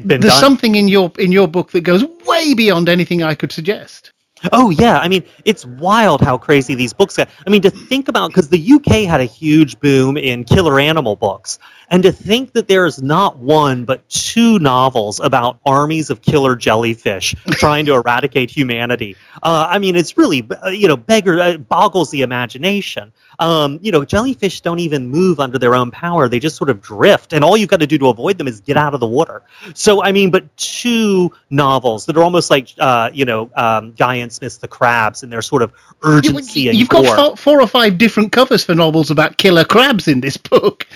there's 0.01 0.21
done. 0.21 0.41
something 0.41 0.75
in 0.75 0.89
your 0.89 1.13
in 1.19 1.33
your 1.33 1.49
book 1.49 1.73
that 1.73 1.83
goes 1.83 2.05
way 2.27 2.55
beyond 2.55 2.89
anything 2.89 3.23
I 3.23 3.35
could 3.35 3.53
suggest. 3.53 4.13
Oh 4.51 4.71
yeah, 4.71 4.99
I 4.99 5.07
mean 5.07 5.23
it's 5.45 5.65
wild 5.65 6.21
how 6.21 6.37
crazy 6.37 6.75
these 6.75 6.93
books 6.93 7.17
get. 7.17 7.29
I 7.47 7.51
mean 7.51 7.63
to 7.63 7.71
think 7.71 8.09
about 8.09 8.29
because 8.29 8.49
the 8.49 8.73
UK 8.73 9.07
had 9.09 9.21
a 9.21 9.25
huge 9.25 9.79
boom 9.79 10.17
in 10.17 10.43
killer 10.45 10.81
animal 10.81 11.15
books, 11.15 11.61
and 11.91 12.03
to 12.03 12.11
think 12.11 12.53
that 12.55 12.67
there 12.67 12.85
is 12.87 13.01
not 13.01 13.39
one 13.39 13.85
but 13.85 14.09
two 14.09 14.59
novels 14.59 15.21
about 15.21 15.61
armies 15.65 16.11
of 16.11 16.23
killer 16.23 16.57
jellyfish 16.57 17.37
trying 17.53 17.87
to 17.87 17.95
eradicate 17.95 18.51
humanity. 18.51 19.17
Uh, 19.43 19.69
I 19.71 19.79
mean 19.79 19.95
it's 19.95 20.17
really 20.17 20.49
uh, 20.65 20.71
you 20.71 20.89
know 20.89 20.97
beggar 20.97 21.39
uh, 21.39 21.59
boggles 21.59 22.11
the 22.11 22.23
imagination. 22.23 23.13
Um, 23.39 23.79
you 23.83 23.93
know 23.93 24.05
jellyfish 24.05 24.61
don't 24.61 24.79
even 24.81 25.09
move 25.09 25.41
under 25.41 25.59
their 25.59 25.75
own 25.75 25.91
power; 25.91 26.29
they 26.29 26.39
just 26.39 26.57
sort 26.57 26.71
of 26.71 26.81
drift, 26.81 27.33
and 27.33 27.45
all 27.45 27.57
you've 27.57 27.69
got 27.69 27.81
to 27.81 27.87
do 27.87 27.99
to 27.99 28.09
avoid 28.09 28.39
them 28.39 28.49
is 28.49 28.61
get 28.61 28.77
out 28.77 28.95
of 28.95 29.01
the 29.01 29.07
water. 29.07 29.43
So 29.75 30.03
I 30.03 30.13
mean, 30.13 30.31
but 30.31 30.55
two 30.57 31.33
novels 31.51 32.07
that 32.07 32.17
are 32.17 32.23
almost 32.23 32.51
like 32.51 32.69
uh, 32.79 33.11
you 33.13 33.25
know 33.25 33.51
um, 33.57 33.93
Guy 33.93 34.19
N. 34.19 34.31
Smith's 34.31 34.59
The 34.59 34.69
Crabs, 34.69 35.23
and 35.23 35.33
their 35.33 35.43
sort 35.43 35.63
of 35.63 35.73
urgency 36.03 36.69
and. 36.69 36.79
You've 36.79 36.89
got 36.89 37.17
four, 37.17 37.37
four 37.37 37.61
or 37.61 37.67
five 37.67 37.99
different 37.99 38.33
covers 38.33 38.65
for 38.65 38.75
novels 38.75 39.11
about 39.11 39.37
killer 39.37 39.65
crabs 39.65 40.09
in 40.09 40.21
this 40.21 40.37
book. 40.37 40.87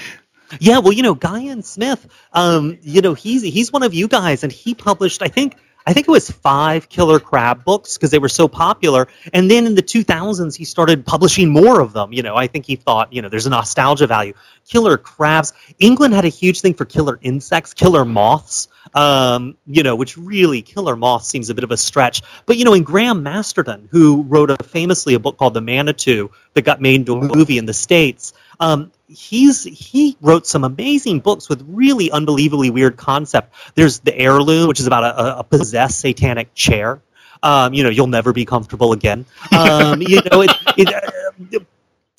Yeah, 0.60 0.78
well, 0.78 0.92
you 0.92 1.02
know, 1.02 1.14
Guy 1.14 1.46
N. 1.46 1.62
Smith, 1.62 2.06
um, 2.32 2.78
you 2.82 3.00
know, 3.00 3.14
he's 3.14 3.42
he's 3.42 3.72
one 3.72 3.82
of 3.82 3.94
you 3.94 4.08
guys, 4.08 4.44
and 4.44 4.52
he 4.52 4.74
published, 4.74 5.22
I 5.22 5.28
think, 5.28 5.56
I 5.86 5.92
think 5.92 6.08
it 6.08 6.10
was 6.10 6.30
five 6.30 6.88
Killer 6.88 7.20
Crab 7.20 7.64
books 7.64 7.96
because 7.96 8.10
they 8.10 8.18
were 8.18 8.28
so 8.28 8.48
popular. 8.48 9.06
And 9.32 9.48
then 9.50 9.66
in 9.66 9.76
the 9.76 9.82
2000s, 9.82 10.56
he 10.56 10.64
started 10.64 11.06
publishing 11.06 11.50
more 11.50 11.80
of 11.80 11.92
them. 11.92 12.12
You 12.12 12.22
know, 12.22 12.34
I 12.34 12.48
think 12.48 12.66
he 12.66 12.74
thought, 12.74 13.12
you 13.12 13.22
know, 13.22 13.28
there's 13.28 13.46
a 13.46 13.50
nostalgia 13.50 14.06
value. 14.06 14.34
Killer 14.68 14.98
crabs. 14.98 15.52
England 15.78 16.12
had 16.12 16.24
a 16.24 16.28
huge 16.28 16.60
thing 16.60 16.74
for 16.74 16.84
killer 16.84 17.18
insects, 17.22 17.72
killer 17.72 18.04
moths 18.04 18.68
um, 18.94 19.56
you 19.66 19.82
know, 19.82 19.94
which 19.96 20.16
really 20.16 20.62
Killer 20.62 20.96
Moth 20.96 21.24
seems 21.24 21.50
a 21.50 21.54
bit 21.54 21.64
of 21.64 21.70
a 21.70 21.76
stretch. 21.76 22.22
But 22.46 22.56
you 22.56 22.64
know, 22.64 22.74
in 22.74 22.82
Graham 22.82 23.22
Masterton, 23.22 23.88
who 23.90 24.22
wrote 24.22 24.50
a 24.50 24.56
famously 24.64 25.14
a 25.14 25.18
book 25.18 25.36
called 25.36 25.54
The 25.54 25.60
Manitou 25.60 26.30
that 26.54 26.62
got 26.62 26.80
made 26.80 26.96
into 26.96 27.14
a 27.14 27.36
movie 27.36 27.58
in 27.58 27.66
the 27.66 27.74
states, 27.74 28.32
um, 28.60 28.90
he's 29.08 29.64
he 29.64 30.16
wrote 30.20 30.46
some 30.46 30.64
amazing 30.64 31.20
books 31.20 31.48
with 31.48 31.64
really 31.68 32.10
unbelievably 32.10 32.70
weird 32.70 32.96
concept. 32.96 33.54
There's 33.74 34.00
the 34.00 34.16
heirloom, 34.16 34.68
which 34.68 34.80
is 34.80 34.86
about 34.86 35.04
a, 35.04 35.38
a 35.40 35.44
possessed 35.44 36.00
satanic 36.00 36.54
chair. 36.54 37.00
Um, 37.42 37.74
you 37.74 37.84
know, 37.84 37.90
you'll 37.90 38.06
never 38.06 38.32
be 38.32 38.44
comfortable 38.44 38.92
again. 38.92 39.24
Um, 39.56 40.00
you 40.02 40.20
know, 40.30 40.42
it, 40.42 40.50
it, 40.76 40.92
uh, 40.92 41.58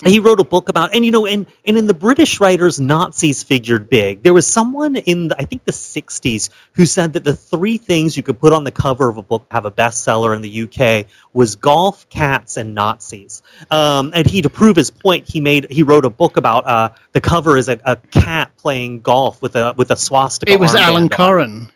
he 0.06 0.20
wrote 0.20 0.38
a 0.38 0.44
book 0.44 0.68
about 0.68 0.94
and 0.94 1.04
you 1.04 1.10
know 1.10 1.26
and 1.26 1.46
and 1.64 1.76
in 1.76 1.86
the 1.86 1.94
british 1.94 2.40
writers 2.40 2.78
nazis 2.78 3.42
figured 3.42 3.88
big 3.88 4.22
there 4.22 4.32
was 4.32 4.46
someone 4.46 4.94
in 4.94 5.28
the, 5.28 5.40
i 5.40 5.44
think 5.44 5.64
the 5.64 5.72
60s 5.72 6.50
who 6.72 6.86
said 6.86 7.12
that 7.14 7.24
the 7.24 7.34
three 7.34 7.78
things 7.78 8.16
you 8.16 8.22
could 8.22 8.38
put 8.38 8.52
on 8.52 8.62
the 8.62 8.70
cover 8.70 9.08
of 9.08 9.16
a 9.16 9.22
book 9.22 9.46
have 9.50 9.64
a 9.64 9.70
bestseller 9.70 10.36
in 10.36 10.42
the 10.42 10.62
uk 10.62 11.06
was 11.32 11.56
golf 11.56 12.08
cats 12.08 12.56
and 12.56 12.74
nazis 12.74 13.42
um, 13.70 14.12
and 14.14 14.28
he 14.28 14.40
to 14.42 14.50
prove 14.50 14.76
his 14.76 14.90
point 14.90 15.28
he 15.28 15.40
made 15.40 15.66
he 15.70 15.82
wrote 15.82 16.04
a 16.04 16.10
book 16.10 16.36
about 16.36 16.66
uh, 16.66 16.90
the 17.12 17.20
cover 17.20 17.56
is 17.56 17.68
a, 17.68 17.80
a, 17.84 17.96
cat 17.96 18.50
playing 18.56 19.00
golf 19.00 19.42
with 19.42 19.56
a 19.56 19.74
with 19.76 19.90
a 19.90 19.96
swastika 19.96 20.52
it 20.52 20.60
was 20.60 20.74
alan 20.74 21.08
Coren 21.08 21.70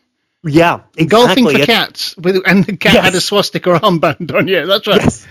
yeah, 0.44 0.80
exactly. 0.96 1.06
Golfing 1.06 1.60
for 1.60 1.66
cats, 1.66 2.16
with, 2.16 2.42
and 2.46 2.64
the 2.64 2.76
cat 2.76 2.94
yes. 2.94 3.04
had 3.04 3.14
a 3.14 3.20
swastika 3.20 3.78
armband 3.78 4.34
on. 4.34 4.48
Yeah, 4.48 4.64
that's 4.64 4.88
right. 4.88 5.00
Yes. 5.00 5.24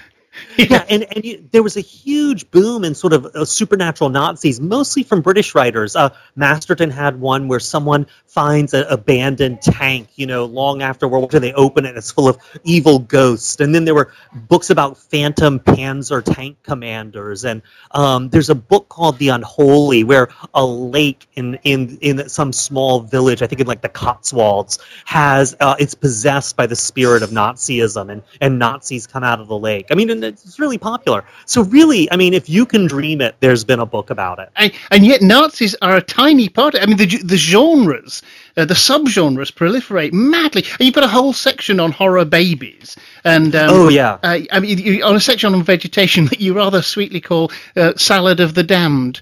yeah, 0.58 0.86
and, 0.90 1.06
and 1.16 1.24
you, 1.24 1.48
there 1.52 1.64
was 1.64 1.78
a 1.78 1.82
huge 1.82 2.50
boom 2.52 2.84
in 2.84 2.96
sort 2.96 3.14
of 3.14 3.26
uh, 3.28 3.46
supernatural 3.46 4.10
Nazis, 4.10 4.60
mostly 4.60 5.04
from 5.04 5.22
British 5.22 5.56
writers. 5.56 5.96
Uh, 5.96 6.10
Masterton 6.36 6.90
had 6.90 7.20
one 7.20 7.48
where 7.48 7.60
someone 7.60 8.06
finds 8.26 8.74
an 8.74 8.86
abandoned 8.90 9.62
tank, 9.62 10.08
you 10.16 10.26
know, 10.26 10.46
long 10.46 10.82
after 10.82 11.08
World 11.08 11.24
War 11.24 11.30
II. 11.34 11.40
They 11.40 11.54
open 11.54 11.86
it, 11.86 11.90
and 11.90 11.98
it's 11.98 12.12
full 12.12 12.28
of 12.28 12.38
evil 12.64 13.00
ghosts. 13.00 13.60
And 13.60 13.76
then 13.76 13.86
there 13.86 13.96
were 13.96 14.12
books 14.48 14.70
about 14.70 14.98
phantom 14.98 15.60
Panzer 15.60 16.24
tank 16.24 16.58
commanders. 16.64 17.44
And 17.44 17.62
um, 17.92 18.30
there's 18.30 18.50
a 18.50 18.56
book 18.56 18.90
called 18.90 19.18
The 19.18 19.30
Unholy, 19.30 20.04
where 20.04 20.30
a 20.54 20.66
lake 20.66 21.28
in, 21.34 21.56
in, 21.64 21.98
in 22.02 22.30
some 22.30 22.54
small 22.54 23.02
village, 23.02 23.42
I 23.42 23.48
think 23.48 23.62
in 23.62 23.68
like 23.68 23.82
the 23.82 23.90
Cotswolds, 23.90 24.80
has 25.06 25.56
uh, 25.60 25.76
it's 25.80 25.96
possessed 25.96 26.56
by 26.56 26.68
the 26.68 26.76
spirit 26.76 27.24
of 27.24 27.32
Nazism, 27.32 28.12
and, 28.12 28.24
and 28.40 28.60
Nazis 28.60 29.08
come 29.08 29.24
out 29.24 29.40
of 29.40 29.48
the 29.48 29.58
lake. 29.58 29.88
I 29.92 29.96
mean, 29.96 30.10
it's 30.46 30.60
really 30.60 30.78
popular. 30.78 31.24
So 31.46 31.64
really, 31.64 32.12
I 32.12 32.16
mean, 32.16 32.34
if 32.34 32.50
you 32.50 32.66
can 32.66 32.88
dream 32.88 33.22
it, 33.22 33.36
there's 33.40 33.64
been 33.64 33.80
a 33.80 33.86
book 33.86 34.10
about 34.10 34.40
it. 34.40 34.50
And, 34.56 34.72
and 34.92 35.06
yet 35.06 35.22
Nazis 35.22 35.76
are 35.82 35.98
a 35.98 36.02
tiny 36.02 36.50
part. 36.50 36.76
I 36.76 36.86
mean, 36.86 36.98
the, 36.98 37.06
the 37.06 37.38
genres, 37.38 38.22
uh, 38.58 38.66
the 38.66 38.74
subgenres 38.74 39.52
proliferate 39.52 40.14
madly. 40.14 40.64
And 40.64 40.82
you've 40.82 40.96
got 40.96 41.04
a 41.04 41.10
whole 41.10 41.34
section 41.34 41.80
on 41.80 41.92
horror 41.92 42.26
babies. 42.26 42.98
And 43.24 43.56
um, 43.56 43.70
oh 43.72 43.90
yeah, 43.90 44.18
uh, 44.24 44.40
I 44.52 44.60
mean, 44.60 44.78
you, 44.78 45.04
on 45.04 45.16
a 45.16 45.20
section 45.20 45.54
on 45.54 45.64
vegetation 45.64 46.26
that 46.30 46.40
you 46.42 46.54
rather 46.54 46.82
sweetly 46.82 47.22
call 47.22 47.52
uh, 47.76 47.94
"Salad 47.96 48.40
of 48.40 48.56
the 48.56 48.64
Damned." 48.64 49.22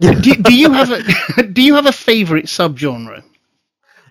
do, 0.00 0.12
do 0.12 0.54
you 0.54 0.72
have 0.72 0.90
a 0.90 1.42
do 1.52 1.62
you 1.62 1.74
have 1.74 1.86
a 1.86 1.92
favourite 1.92 2.46
subgenre? 2.46 3.22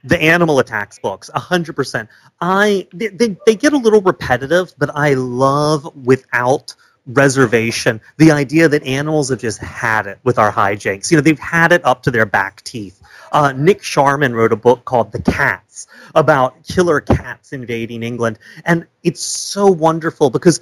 The 0.05 0.21
animal 0.21 0.59
attacks 0.59 0.99
books 0.99 1.29
100% 1.35 2.07
i 2.41 2.87
they, 2.93 3.07
they, 3.07 3.35
they, 3.45 3.55
get 3.55 3.73
a 3.73 3.77
little 3.77 4.01
repetitive 4.01 4.73
but 4.77 4.89
i 4.95 5.13
love 5.15 5.93
without 6.05 6.75
reservation 7.07 8.01
the 8.17 8.31
idea 8.31 8.67
that 8.67 8.83
animals 8.83 9.29
have 9.29 9.39
just 9.39 9.59
had 9.59 10.07
it 10.07 10.17
with 10.23 10.39
our 10.39 10.51
hijinks. 10.51 11.11
You 11.11 11.17
know 11.17 11.21
they've 11.21 11.37
had 11.37 11.71
it 11.71 11.85
up 11.85 12.03
to 12.03 12.11
their 12.11 12.25
back 12.25 12.63
teeth. 12.63 13.01
Uh, 13.31 13.51
nick 13.51 13.83
sharman 13.83 14.33
wrote 14.33 14.53
a 14.53 14.55
book 14.55 14.85
called 14.85 15.11
the 15.11 15.21
cats 15.21 15.87
about 16.13 16.63
killer 16.63 17.01
cats 17.01 17.51
invading 17.51 18.01
england 18.01 18.39
and 18.63 18.87
it's 19.03 19.21
so 19.21 19.67
wonderful 19.67 20.29
because 20.29 20.61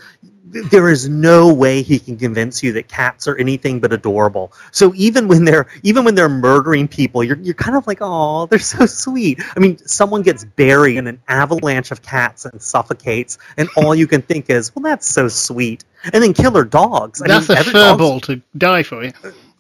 there 0.72 0.90
is 0.90 1.10
no 1.10 1.54
way 1.54 1.82
he 1.82 2.00
can 2.00 2.18
convince 2.18 2.62
you 2.62 2.74
that 2.74 2.88
cats 2.88 3.28
are 3.28 3.36
anything 3.38 3.80
but 3.80 3.92
adorable. 3.92 4.54
So 4.72 4.94
even 4.96 5.28
when 5.28 5.46
they're 5.46 5.68
even 5.84 6.04
when 6.04 6.16
they're 6.16 6.30
murdering 6.30 6.88
people, 6.88 7.24
you're 7.24 7.38
you're 7.38 7.54
kind 7.54 7.76
of 7.76 7.88
like, 7.88 8.00
oh, 8.02 8.46
they're 8.46 8.60
so 8.60 8.86
sweet. 8.86 9.42
I 9.56 9.60
mean, 9.60 9.78
someone 9.80 10.22
gets 10.22 10.46
buried 10.46 10.98
in 10.98 11.08
an 11.08 11.20
avalanche 11.28 11.92
of 11.92 12.02
cats 12.02 12.46
and 12.46 12.62
suffocates, 12.62 13.38
and 13.58 13.70
all 13.76 13.96
you 13.96 14.08
can 14.08 14.22
think 14.22 14.50
is, 14.50 14.76
well, 14.76 14.84
that's 14.84 15.08
so 15.08 15.28
sweet. 15.28 15.84
And 16.12 16.22
then 16.24 16.34
killer 16.34 16.66
dogs. 16.66 17.22
I 17.22 17.28
that's 17.28 17.50
mean, 17.50 17.58
a 17.58 17.62
furball 17.62 18.22
to 18.24 18.42
die 18.58 18.84
for 18.84 19.04
you. 19.04 19.14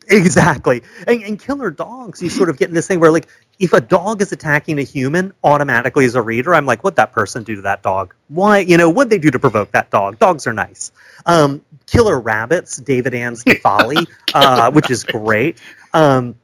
Exactly. 0.07 0.83
And, 1.07 1.23
and 1.23 1.39
killer 1.39 1.71
dogs, 1.71 2.21
you 2.21 2.29
sort 2.29 2.49
of 2.49 2.57
get 2.57 2.69
in 2.69 2.75
this 2.75 2.87
thing 2.87 2.99
where, 2.99 3.11
like, 3.11 3.27
if 3.59 3.73
a 3.73 3.81
dog 3.81 4.21
is 4.21 4.31
attacking 4.31 4.79
a 4.79 4.83
human, 4.83 5.33
automatically 5.43 6.05
as 6.05 6.15
a 6.15 6.21
reader, 6.21 6.53
I'm 6.53 6.65
like, 6.65 6.83
what'd 6.83 6.97
that 6.97 7.13
person 7.13 7.43
do 7.43 7.55
to 7.55 7.61
that 7.63 7.83
dog? 7.83 8.13
Why, 8.27 8.59
you 8.59 8.77
know, 8.77 8.89
what'd 8.89 9.09
they 9.09 9.19
do 9.19 9.31
to 9.31 9.39
provoke 9.39 9.71
that 9.71 9.89
dog? 9.91 10.19
Dogs 10.19 10.47
are 10.47 10.53
nice. 10.53 10.91
Um, 11.25 11.63
killer 11.85 12.19
rabbits, 12.19 12.77
David 12.77 13.13
Ann's 13.13 13.43
The 13.43 13.55
Folly, 13.55 14.07
uh, 14.33 14.71
which 14.71 14.89
is 14.89 15.03
great. 15.03 15.59
Um, 15.93 16.35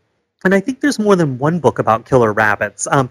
and 0.44 0.56
I 0.56 0.62
think 0.62 0.80
there's 0.80 1.00
more 1.00 1.16
than 1.16 1.38
one 1.38 1.60
book 1.60 1.80
about 1.80 2.06
killer 2.06 2.32
rabbits. 2.32 2.88
Um, 2.90 3.10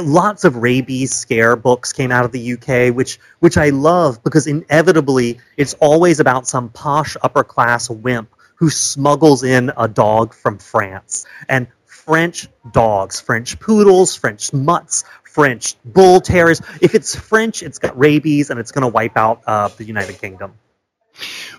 lots 0.00 0.44
of 0.44 0.56
rabies 0.56 1.12
scare 1.12 1.56
books 1.56 1.92
came 1.92 2.12
out 2.12 2.24
of 2.24 2.32
the 2.32 2.52
UK, 2.52 2.94
which 2.94 3.18
which 3.40 3.56
I 3.56 3.70
love 3.70 4.22
because 4.22 4.46
inevitably 4.46 5.40
it's 5.56 5.74
always 5.74 6.20
about 6.20 6.46
some 6.46 6.68
posh 6.68 7.16
upper 7.22 7.42
class 7.42 7.90
wimp 7.90 8.30
who 8.60 8.68
smuggles 8.70 9.42
in 9.42 9.72
a 9.76 9.88
dog 9.88 10.34
from 10.34 10.58
France. 10.58 11.26
And 11.48 11.66
French 11.86 12.46
dogs, 12.72 13.18
French 13.18 13.58
poodles, 13.58 14.14
French 14.14 14.52
mutts, 14.52 15.04
French 15.24 15.76
bull 15.84 16.20
terriers. 16.20 16.60
If 16.82 16.94
it's 16.94 17.16
French, 17.16 17.62
it's 17.62 17.78
got 17.78 17.98
rabies 17.98 18.50
and 18.50 18.60
it's 18.60 18.70
going 18.70 18.82
to 18.82 18.88
wipe 18.88 19.16
out 19.16 19.42
uh, 19.46 19.68
the 19.68 19.84
United 19.84 20.20
Kingdom. 20.20 20.52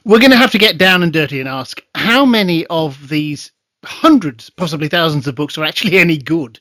We're 0.05 0.20
going 0.20 0.31
to 0.31 0.38
have 0.38 0.51
to 0.51 0.60
get 0.60 0.77
down 0.77 1.01
and 1.01 1.12
dirty 1.12 1.39
and 1.39 1.50
ask 1.50 1.81
how 1.96 2.24
many 2.24 2.67
of 2.67 3.10
these 3.10 3.51
hundreds, 3.84 4.51
possibly 4.51 4.88
thousands 4.88 5.27
of 5.27 5.34
books 5.34 5.58
are 5.58 5.63
actually 5.63 5.98
any 5.98 6.17
good? 6.17 6.60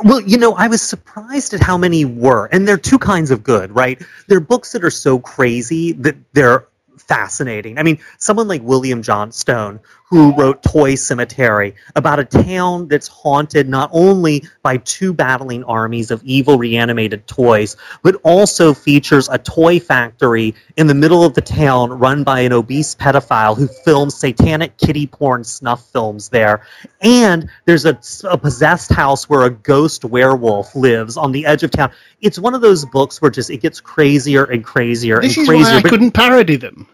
Well, 0.00 0.20
you 0.20 0.36
know, 0.36 0.54
I 0.54 0.66
was 0.66 0.82
surprised 0.82 1.54
at 1.54 1.60
how 1.60 1.76
many 1.78 2.04
were. 2.04 2.46
And 2.46 2.66
there 2.66 2.74
are 2.74 2.78
two 2.78 2.98
kinds 2.98 3.30
of 3.30 3.44
good, 3.44 3.72
right? 3.72 4.00
There 4.26 4.38
are 4.38 4.40
books 4.40 4.72
that 4.72 4.84
are 4.84 4.90
so 4.90 5.20
crazy 5.20 5.92
that 5.92 6.16
they're 6.32 6.66
fascinating. 6.98 7.78
I 7.78 7.82
mean, 7.82 7.98
someone 8.18 8.48
like 8.48 8.62
William 8.62 9.02
Johnstone, 9.02 9.80
who 10.10 10.32
wrote 10.34 10.62
Toy 10.62 10.94
Cemetery, 10.94 11.74
about 11.94 12.18
a 12.18 12.24
town 12.24 12.88
that's 12.88 13.08
haunted 13.08 13.68
not 13.68 13.90
only 13.92 14.42
by 14.62 14.78
two 14.78 15.12
battling 15.12 15.64
armies 15.64 16.10
of 16.10 16.22
evil 16.24 16.56
reanimated 16.56 17.26
toys, 17.26 17.76
but 18.02 18.14
also 18.24 18.72
features 18.72 19.28
a 19.28 19.38
toy 19.38 19.78
factory 19.78 20.54
in 20.76 20.86
the 20.86 20.94
middle 20.94 21.24
of 21.24 21.34
the 21.34 21.42
town 21.42 21.90
run 21.90 22.24
by 22.24 22.40
an 22.40 22.52
obese 22.52 22.94
pedophile 22.94 23.56
who 23.56 23.66
films 23.66 24.14
satanic 24.14 24.76
kitty 24.78 25.06
porn 25.06 25.44
snuff 25.44 25.86
films 25.90 26.30
there. 26.30 26.66
And 27.02 27.50
there's 27.66 27.84
a, 27.84 27.98
a 28.24 28.38
possessed 28.38 28.90
house 28.90 29.28
where 29.28 29.44
a 29.44 29.50
ghost 29.50 30.04
werewolf 30.04 30.74
lives 30.74 31.16
on 31.16 31.32
the 31.32 31.44
edge 31.44 31.62
of 31.62 31.70
town. 31.70 31.92
It's 32.20 32.38
one 32.38 32.54
of 32.54 32.62
those 32.62 32.84
books 32.86 33.20
where 33.20 33.30
just 33.30 33.50
it 33.50 33.58
gets 33.58 33.80
crazier 33.80 34.44
and 34.44 34.64
crazier 34.64 35.20
this 35.20 35.36
and 35.36 35.46
crazier. 35.46 35.64
This 35.64 35.68
is 35.68 35.72
why 35.72 35.88
I 35.88 35.90
couldn't 35.90 36.12
parody 36.12 36.56
them. 36.56 36.88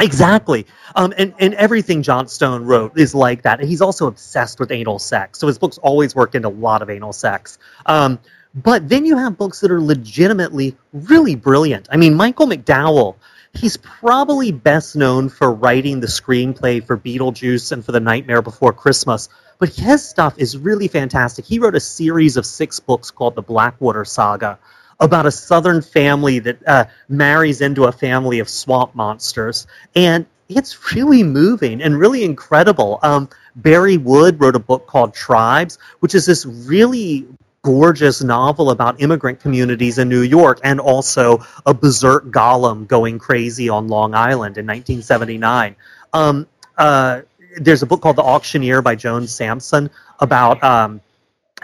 Exactly. 0.00 0.66
Um, 0.96 1.14
and, 1.16 1.34
and 1.38 1.54
everything 1.54 2.02
Johnstone 2.02 2.64
wrote 2.64 2.98
is 2.98 3.14
like 3.14 3.42
that. 3.42 3.60
he's 3.60 3.80
also 3.80 4.06
obsessed 4.06 4.58
with 4.58 4.72
anal 4.72 4.98
sex. 4.98 5.38
So 5.38 5.46
his 5.46 5.58
books 5.58 5.78
always 5.78 6.14
work 6.14 6.34
into 6.34 6.48
a 6.48 6.50
lot 6.50 6.82
of 6.82 6.90
anal 6.90 7.12
sex. 7.12 7.58
Um, 7.86 8.18
but 8.54 8.88
then 8.88 9.04
you 9.04 9.16
have 9.16 9.36
books 9.36 9.60
that 9.60 9.70
are 9.70 9.80
legitimately 9.80 10.76
really 10.92 11.34
brilliant. 11.34 11.88
I 11.90 11.96
mean, 11.96 12.14
Michael 12.14 12.46
McDowell, 12.46 13.16
he's 13.52 13.76
probably 13.76 14.52
best 14.52 14.94
known 14.96 15.28
for 15.28 15.52
writing 15.52 16.00
the 16.00 16.06
screenplay 16.06 16.84
for 16.84 16.96
Beetlejuice 16.96 17.72
and 17.72 17.84
for 17.84 17.92
The 17.92 18.00
Nightmare 18.00 18.42
Before 18.42 18.72
Christmas. 18.72 19.28
But 19.58 19.70
his 19.70 20.06
stuff 20.08 20.34
is 20.38 20.58
really 20.58 20.88
fantastic. 20.88 21.44
He 21.44 21.58
wrote 21.58 21.74
a 21.74 21.80
series 21.80 22.36
of 22.36 22.46
six 22.46 22.80
books 22.80 23.10
called 23.10 23.34
the 23.34 23.42
Blackwater 23.42 24.04
Saga 24.04 24.58
about 25.00 25.26
a 25.26 25.30
southern 25.30 25.82
family 25.82 26.38
that 26.38 26.66
uh, 26.66 26.84
marries 27.08 27.60
into 27.60 27.84
a 27.84 27.92
family 27.92 28.38
of 28.38 28.48
swamp 28.48 28.94
monsters. 28.94 29.66
And 29.94 30.26
it's 30.48 30.92
really 30.92 31.22
moving 31.22 31.82
and 31.82 31.98
really 31.98 32.24
incredible. 32.24 32.98
Um, 33.02 33.28
Bari 33.56 33.96
Wood 33.96 34.40
wrote 34.40 34.56
a 34.56 34.60
book 34.60 34.86
called 34.86 35.14
Tribes, 35.14 35.78
which 36.00 36.14
is 36.14 36.26
this 36.26 36.44
really 36.44 37.26
gorgeous 37.62 38.22
novel 38.22 38.70
about 38.70 39.00
immigrant 39.00 39.40
communities 39.40 39.98
in 39.98 40.08
New 40.08 40.20
York 40.20 40.60
and 40.62 40.78
also 40.78 41.38
a 41.64 41.72
berserk 41.72 42.26
golem 42.26 42.86
going 42.86 43.18
crazy 43.18 43.70
on 43.70 43.88
Long 43.88 44.14
Island 44.14 44.58
in 44.58 44.66
1979. 44.66 45.74
Um, 46.12 46.46
uh, 46.76 47.22
there's 47.56 47.82
a 47.82 47.86
book 47.86 48.02
called 48.02 48.16
The 48.16 48.22
Auctioneer 48.22 48.82
by 48.82 48.96
Joan 48.96 49.26
Samson 49.26 49.88
about 50.20 50.62
um, 50.62 51.00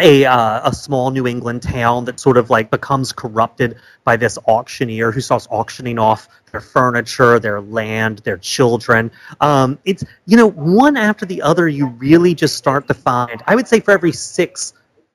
a 0.00 0.24
uh, 0.24 0.70
a 0.70 0.74
small 0.74 1.10
New 1.10 1.26
England 1.26 1.62
town 1.62 2.04
that 2.06 2.18
sort 2.18 2.36
of 2.36 2.50
like 2.50 2.70
becomes 2.70 3.12
corrupted 3.12 3.76
by 4.04 4.16
this 4.16 4.38
auctioneer 4.46 5.12
who 5.12 5.20
starts 5.20 5.46
auctioning 5.50 5.98
off 5.98 6.28
their 6.50 6.60
furniture, 6.60 7.38
their 7.38 7.60
land, 7.60 8.18
their 8.18 8.38
children. 8.38 9.10
Um, 9.40 9.78
it's 9.84 10.04
you 10.26 10.36
know 10.36 10.50
one 10.50 10.96
after 10.96 11.26
the 11.26 11.42
other. 11.42 11.68
You 11.68 11.86
really 11.86 12.34
just 12.34 12.56
start 12.56 12.88
to 12.88 12.94
find. 12.94 13.42
I 13.46 13.54
would 13.54 13.68
say 13.68 13.80
for 13.80 13.92
every 13.92 14.12
six 14.12 14.74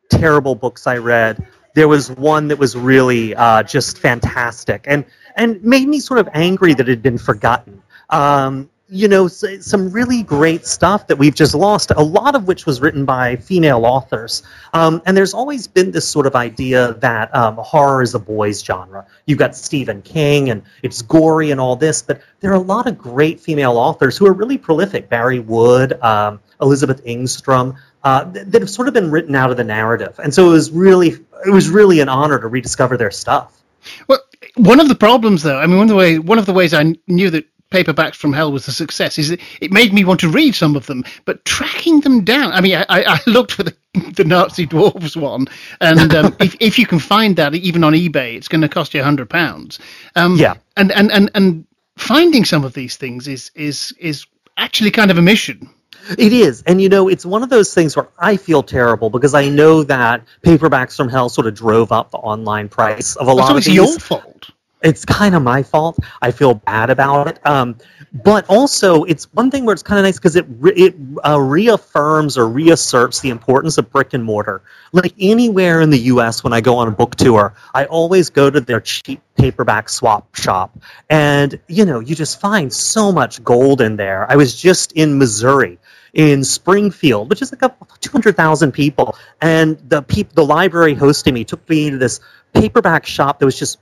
terrible 0.09 0.55
books 0.55 0.87
I 0.87 0.97
read, 0.97 1.45
there 1.73 1.87
was 1.87 2.09
one 2.11 2.47
that 2.47 2.57
was 2.57 2.75
really 2.75 3.35
uh, 3.35 3.63
just 3.63 3.99
fantastic 3.99 4.85
and 4.85 5.05
and 5.35 5.61
made 5.63 5.87
me 5.87 5.99
sort 5.99 6.19
of 6.19 6.29
angry 6.33 6.73
that 6.73 6.87
it 6.87 6.91
had 6.91 7.03
been 7.03 7.17
forgotten. 7.17 7.81
Um, 8.09 8.69
you 8.87 9.07
know, 9.07 9.27
some 9.27 9.89
really 9.89 10.21
great 10.21 10.65
stuff 10.65 11.07
that 11.07 11.17
we've 11.17 11.33
just 11.33 11.55
lost, 11.55 11.91
a 11.91 12.03
lot 12.03 12.35
of 12.35 12.47
which 12.47 12.67
was 12.67 12.81
written 12.81 13.03
by 13.03 13.35
female 13.35 13.83
authors. 13.83 14.43
Um, 14.73 15.01
and 15.05 15.17
there's 15.17 15.33
always 15.33 15.67
been 15.67 15.89
this 15.89 16.07
sort 16.07 16.27
of 16.27 16.35
idea 16.35 16.93
that 16.95 17.33
um, 17.35 17.55
horror 17.57 18.03
is 18.03 18.13
a 18.13 18.19
boys' 18.19 18.63
genre. 18.63 19.07
You've 19.25 19.39
got 19.39 19.55
Stephen 19.55 20.03
King, 20.03 20.51
and 20.51 20.61
it's 20.83 21.01
gory 21.01 21.49
and 21.49 21.59
all 21.59 21.75
this, 21.75 22.03
but 22.03 22.21
there 22.41 22.51
are 22.51 22.55
a 22.55 22.59
lot 22.59 22.85
of 22.85 22.95
great 22.95 23.39
female 23.39 23.77
authors 23.77 24.17
who 24.17 24.27
are 24.27 24.33
really 24.33 24.57
prolific. 24.57 25.09
Bari 25.09 25.39
Wood, 25.39 25.93
um, 26.03 26.39
Elizabeth 26.61 27.03
Engstrom, 27.05 27.75
uh, 28.03 28.25
that 28.25 28.61
have 28.61 28.69
sort 28.69 28.87
of 28.87 28.93
been 28.93 29.09
written 29.09 29.33
out 29.33 29.49
of 29.49 29.57
the 29.57 29.63
narrative. 29.63 30.19
And 30.23 30.31
so 30.31 30.45
it 30.45 30.51
was 30.51 30.69
really, 30.69 31.17
it 31.43 31.51
was 31.51 31.69
really 31.69 32.01
an 32.01 32.09
honor 32.09 32.39
to 32.39 32.47
rediscover 32.47 32.97
their 32.97 33.09
stuff. 33.09 33.63
Well, 34.07 34.19
one 34.57 34.79
of 34.79 34.89
the 34.89 34.95
problems, 34.95 35.41
though, 35.41 35.57
I 35.57 35.65
mean, 35.65 35.77
one 35.77 35.85
of 35.85 35.89
the 35.89 35.95
way 35.95 36.19
one 36.19 36.37
of 36.37 36.45
the 36.45 36.53
ways 36.53 36.73
I 36.73 36.95
knew 37.07 37.29
that 37.31 37.45
Paperbacks 37.75 38.15
from 38.15 38.33
Hell 38.33 38.51
was 38.51 38.67
a 38.67 38.71
success 38.71 39.17
is 39.19 39.31
it 39.31 39.71
made 39.71 39.93
me 39.93 40.05
want 40.05 40.19
to 40.21 40.29
read 40.29 40.55
some 40.55 40.75
of 40.75 40.85
them, 40.87 41.03
but 41.25 41.43
tracking 41.45 42.01
them 42.01 42.23
down. 42.23 42.51
I 42.53 42.61
mean, 42.61 42.75
I, 42.77 42.85
I 42.89 43.19
looked 43.27 43.51
for 43.53 43.63
the, 43.63 43.75
the 44.15 44.23
Nazi 44.23 44.67
dwarves 44.67 45.15
one, 45.17 45.47
and 45.81 46.15
um, 46.15 46.35
if 46.41 46.55
if 46.61 46.79
you 46.79 46.85
can 46.87 46.99
find 46.99 47.35
that 47.37 47.53
even 47.55 47.83
on 47.83 47.93
eBay, 47.93 48.35
it's 48.37 48.47
going 48.47 48.61
to 48.61 48.69
cost 48.69 48.93
you 48.93 49.01
a 49.01 49.03
hundred 49.03 49.29
pounds. 49.29 49.79
Um, 50.15 50.37
Yeah. 50.37 50.55
and, 50.77 50.91
and 50.91 51.11
and 51.11 51.31
and 51.35 51.65
finding 51.97 52.45
some 52.45 52.63
of 52.65 52.73
these 52.73 52.97
things 52.97 53.27
is 53.27 53.51
is 53.55 53.93
is 53.99 54.25
actually 54.57 54.91
kind 54.91 55.11
of 55.11 55.17
a 55.17 55.21
mission. 55.21 55.69
It 56.17 56.33
is. 56.33 56.63
And 56.67 56.81
you 56.81 56.89
know, 56.89 57.07
it's 57.09 57.25
one 57.25 57.43
of 57.43 57.49
those 57.49 57.73
things 57.73 57.95
where 57.95 58.09
I 58.19 58.37
feel 58.37 58.63
terrible 58.63 59.09
because 59.09 59.33
I 59.33 59.49
know 59.49 59.83
that 59.83 60.23
Paperbacks 60.45 60.95
from 60.95 61.09
Hell 61.09 61.29
sort 61.29 61.47
of 61.47 61.55
drove 61.55 61.91
up 61.91 62.11
the 62.11 62.17
online 62.19 62.69
price 62.69 63.15
of 63.17 63.27
a 63.27 63.33
lot 63.33 63.47
So 63.47 63.57
of 63.57 63.57
it's 63.57 63.67
these. 63.67 63.75
your 63.75 63.99
fault. 63.99 64.51
It's 64.85 65.03
kind 65.03 65.35
of 65.35 65.41
my 65.41 65.63
fault. 65.63 65.97
I 66.21 66.31
feel 66.31 66.53
bad 66.53 66.89
about 66.89 67.27
it. 67.27 67.45
Um, 67.45 67.75
but 68.13 68.45
also, 68.47 69.03
it's 69.03 69.25
one 69.33 69.51
thing 69.51 69.65
where 69.65 69.73
it's 69.73 69.83
kind 69.83 69.99
of 69.99 70.05
nice 70.05 70.17
because 70.17 70.35
it 70.35 70.45
re- 70.59 70.73
it 70.73 70.95
uh, 71.27 71.39
reaffirms 71.39 72.37
or 72.37 72.47
reasserts 72.47 73.19
the 73.19 73.29
importance 73.29 73.77
of 73.77 73.91
brick 73.91 74.13
and 74.13 74.23
mortar. 74.23 74.61
Like 74.93 75.13
anywhere 75.19 75.81
in 75.81 75.89
the 75.89 75.99
U.S., 75.99 76.43
when 76.43 76.53
I 76.53 76.61
go 76.61 76.77
on 76.77 76.87
a 76.87 76.91
book 76.91 77.15
tour, 77.15 77.55
I 77.73 77.85
always 77.85 78.29
go 78.29 78.49
to 78.49 78.61
their 78.61 78.79
cheap 78.79 79.21
paperback 79.35 79.89
swap 79.89 80.33
shop, 80.35 80.77
and 81.09 81.59
you 81.67 81.83
know, 81.83 81.99
you 81.99 82.15
just 82.15 82.39
find 82.39 82.71
so 82.71 83.11
much 83.11 83.43
gold 83.43 83.81
in 83.81 83.97
there. 83.97 84.31
I 84.31 84.35
was 84.35 84.55
just 84.55 84.91
in 84.93 85.17
Missouri. 85.17 85.79
In 86.13 86.45
Springfield, 86.45 87.29
which 87.29 87.41
is 87.41 87.51
like 87.51 87.61
a 87.61 87.75
200,000 87.99 88.71
people, 88.71 89.17
and 89.41 89.77
the 89.89 90.01
peop- 90.01 90.31
the 90.31 90.45
library 90.45 90.93
hosting 90.93 91.33
me 91.33 91.43
took 91.43 91.67
me 91.67 91.89
to 91.89 91.97
this 91.97 92.21
paperback 92.53 93.05
shop 93.05 93.39
that 93.39 93.45
was 93.45 93.59
just 93.59 93.79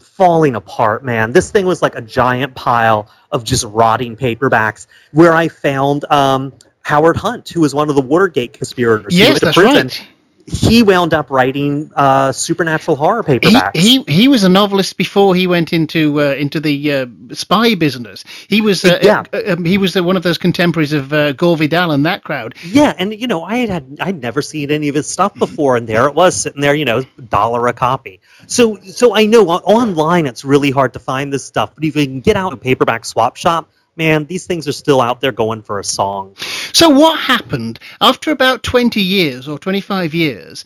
falling 0.00 0.56
apart, 0.56 1.04
man. 1.04 1.32
This 1.32 1.50
thing 1.50 1.66
was 1.66 1.82
like 1.82 1.94
a 1.94 2.00
giant 2.00 2.54
pile 2.54 3.08
of 3.32 3.44
just 3.44 3.64
rotting 3.64 4.16
paperbacks 4.16 4.86
where 5.12 5.32
I 5.32 5.48
found 5.48 6.04
um, 6.10 6.52
Howard 6.82 7.16
Hunt, 7.16 7.48
who 7.48 7.60
was 7.60 7.74
one 7.74 7.88
of 7.88 7.94
the 7.94 8.02
Watergate 8.02 8.52
conspirators. 8.52 9.16
Yes, 9.16 9.40
that's 9.40 9.56
right. 9.56 10.08
He 10.46 10.82
wound 10.82 11.14
up 11.14 11.30
writing 11.30 11.90
uh, 11.96 12.30
supernatural 12.32 12.96
horror 12.98 13.22
He, 13.26 13.38
paperbacks. 13.38 13.76
he 13.76 14.02
he 14.02 14.28
was 14.28 14.44
a 14.44 14.48
novelist 14.50 14.98
before 14.98 15.34
he 15.34 15.46
went 15.46 15.72
into 15.72 16.20
uh, 16.20 16.34
into 16.34 16.60
the 16.60 16.92
uh, 16.92 17.06
spy 17.32 17.74
business. 17.74 18.24
He 18.48 18.60
was 18.60 18.84
uh, 18.84 18.98
Yeah. 19.02 19.22
uh, 19.32 19.52
um, 19.54 19.64
he 19.64 19.78
was 19.78 19.96
uh, 19.96 20.02
one 20.04 20.16
of 20.18 20.22
those 20.22 20.36
contemporaries 20.36 20.92
of 20.92 21.12
uh, 21.14 21.32
Gore 21.32 21.56
Vidal 21.56 21.92
and 21.92 22.04
that 22.04 22.24
crowd. 22.24 22.54
yeah, 22.62 22.92
and 22.98 23.18
you 23.18 23.26
know, 23.26 23.42
I 23.42 23.56
had, 23.56 23.68
had 23.70 23.96
I'd 24.00 24.20
never 24.20 24.42
seen 24.42 24.70
any 24.70 24.88
of 24.88 24.94
his 24.94 25.06
stuff 25.08 25.34
before, 25.34 25.76
and 25.76 25.86
there 25.88 26.06
it 26.08 26.14
was 26.14 26.34
sitting 26.36 26.60
there, 26.60 26.74
you 26.74 26.84
know, 26.84 27.02
dollar 27.30 27.66
a 27.68 27.72
copy. 27.72 28.20
So, 28.46 28.76
so 28.82 29.16
I 29.16 29.24
know 29.24 29.48
on- 29.48 29.62
online 29.62 30.26
it's 30.26 30.44
really 30.44 30.70
hard 30.70 30.92
to 30.92 30.98
find 30.98 31.32
this 31.32 31.44
stuff, 31.44 31.74
but 31.74 31.84
if 31.84 31.96
you 31.96 32.06
can 32.06 32.20
get 32.20 32.36
out 32.36 32.52
a 32.52 32.58
paperback 32.58 33.06
swap 33.06 33.36
shop, 33.36 33.70
man, 33.96 34.26
these 34.26 34.46
things 34.46 34.68
are 34.68 34.72
still 34.72 35.00
out 35.00 35.20
there 35.20 35.32
going 35.32 35.62
for 35.62 35.78
a 35.78 35.84
song. 35.84 36.36
So 36.72 36.88
what 36.88 37.18
happened 37.18 37.78
after 38.00 38.30
about 38.30 38.62
twenty 38.62 39.02
years 39.02 39.48
or 39.48 39.58
twenty 39.58 39.80
five 39.80 40.14
years? 40.14 40.64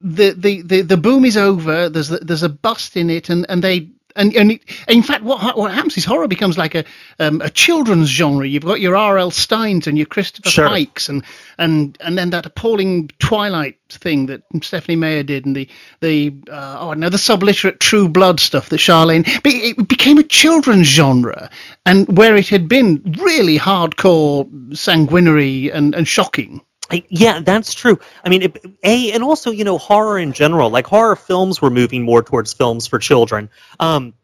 The, 0.00 0.32
the, 0.32 0.60
the, 0.62 0.82
the 0.82 0.96
boom 0.98 1.24
is 1.24 1.36
over. 1.36 1.88
There's 1.88 2.08
there's 2.10 2.42
a 2.42 2.48
bust 2.50 2.96
in 2.96 3.08
it, 3.08 3.30
and, 3.30 3.46
and 3.48 3.64
they 3.64 3.90
and 4.16 4.34
and 4.36 4.52
it, 4.52 4.62
in 4.88 5.02
fact, 5.02 5.24
what 5.24 5.56
what 5.56 5.72
happens 5.72 5.96
is 5.96 6.04
horror 6.04 6.28
becomes 6.28 6.58
like 6.58 6.74
a 6.74 6.84
um, 7.18 7.40
a 7.40 7.50
children's 7.50 8.08
genre. 8.08 8.46
You've 8.46 8.64
got 8.64 8.80
your 8.80 8.96
R.L. 8.96 9.30
Steins 9.30 9.86
and 9.86 9.96
your 9.98 10.06
Christopher 10.06 10.50
Sure. 10.50 10.68
Pikes, 10.68 11.08
and 11.08 11.24
and 11.58 11.96
and 12.00 12.16
then 12.18 12.30
that 12.30 12.46
appalling 12.46 13.08
Twilight 13.18 13.78
thing 13.90 14.26
that 14.26 14.42
Stephenie 14.62 14.96
Meyer 14.96 15.22
did, 15.22 15.46
and 15.46 15.56
the 15.56 15.68
the 16.00 16.34
uh, 16.50 16.78
oh 16.80 16.92
no, 16.94 17.08
the 17.08 17.18
subliterate 17.18 17.80
True 17.80 18.08
Blood 18.08 18.40
stuff 18.40 18.68
that 18.70 18.80
Charlaine. 18.80 19.24
It 19.44 19.88
became 19.88 20.18
a 20.18 20.22
children's 20.24 20.86
genre, 20.86 21.50
and 21.86 22.06
where 22.16 22.36
it 22.36 22.48
had 22.48 22.68
been 22.68 23.16
really 23.20 23.58
hardcore, 23.58 24.76
sanguinary, 24.76 25.70
and 25.72 25.94
and 25.94 26.06
shocking. 26.06 26.60
Yeah, 26.90 27.40
that's 27.40 27.74
true. 27.74 27.98
I 28.24 28.28
mean, 28.28 28.42
it, 28.42 28.64
a 28.82 29.12
and 29.12 29.22
also 29.22 29.50
you 29.50 29.64
know 29.64 29.78
horror 29.78 30.18
in 30.18 30.32
general, 30.32 30.70
like 30.70 30.86
horror 30.86 31.16
films 31.16 31.60
were 31.60 31.70
moving 31.70 32.02
more 32.02 32.22
towards 32.22 32.52
films 32.52 32.86
for 32.86 32.98
children. 32.98 33.50
Um, 33.80 34.14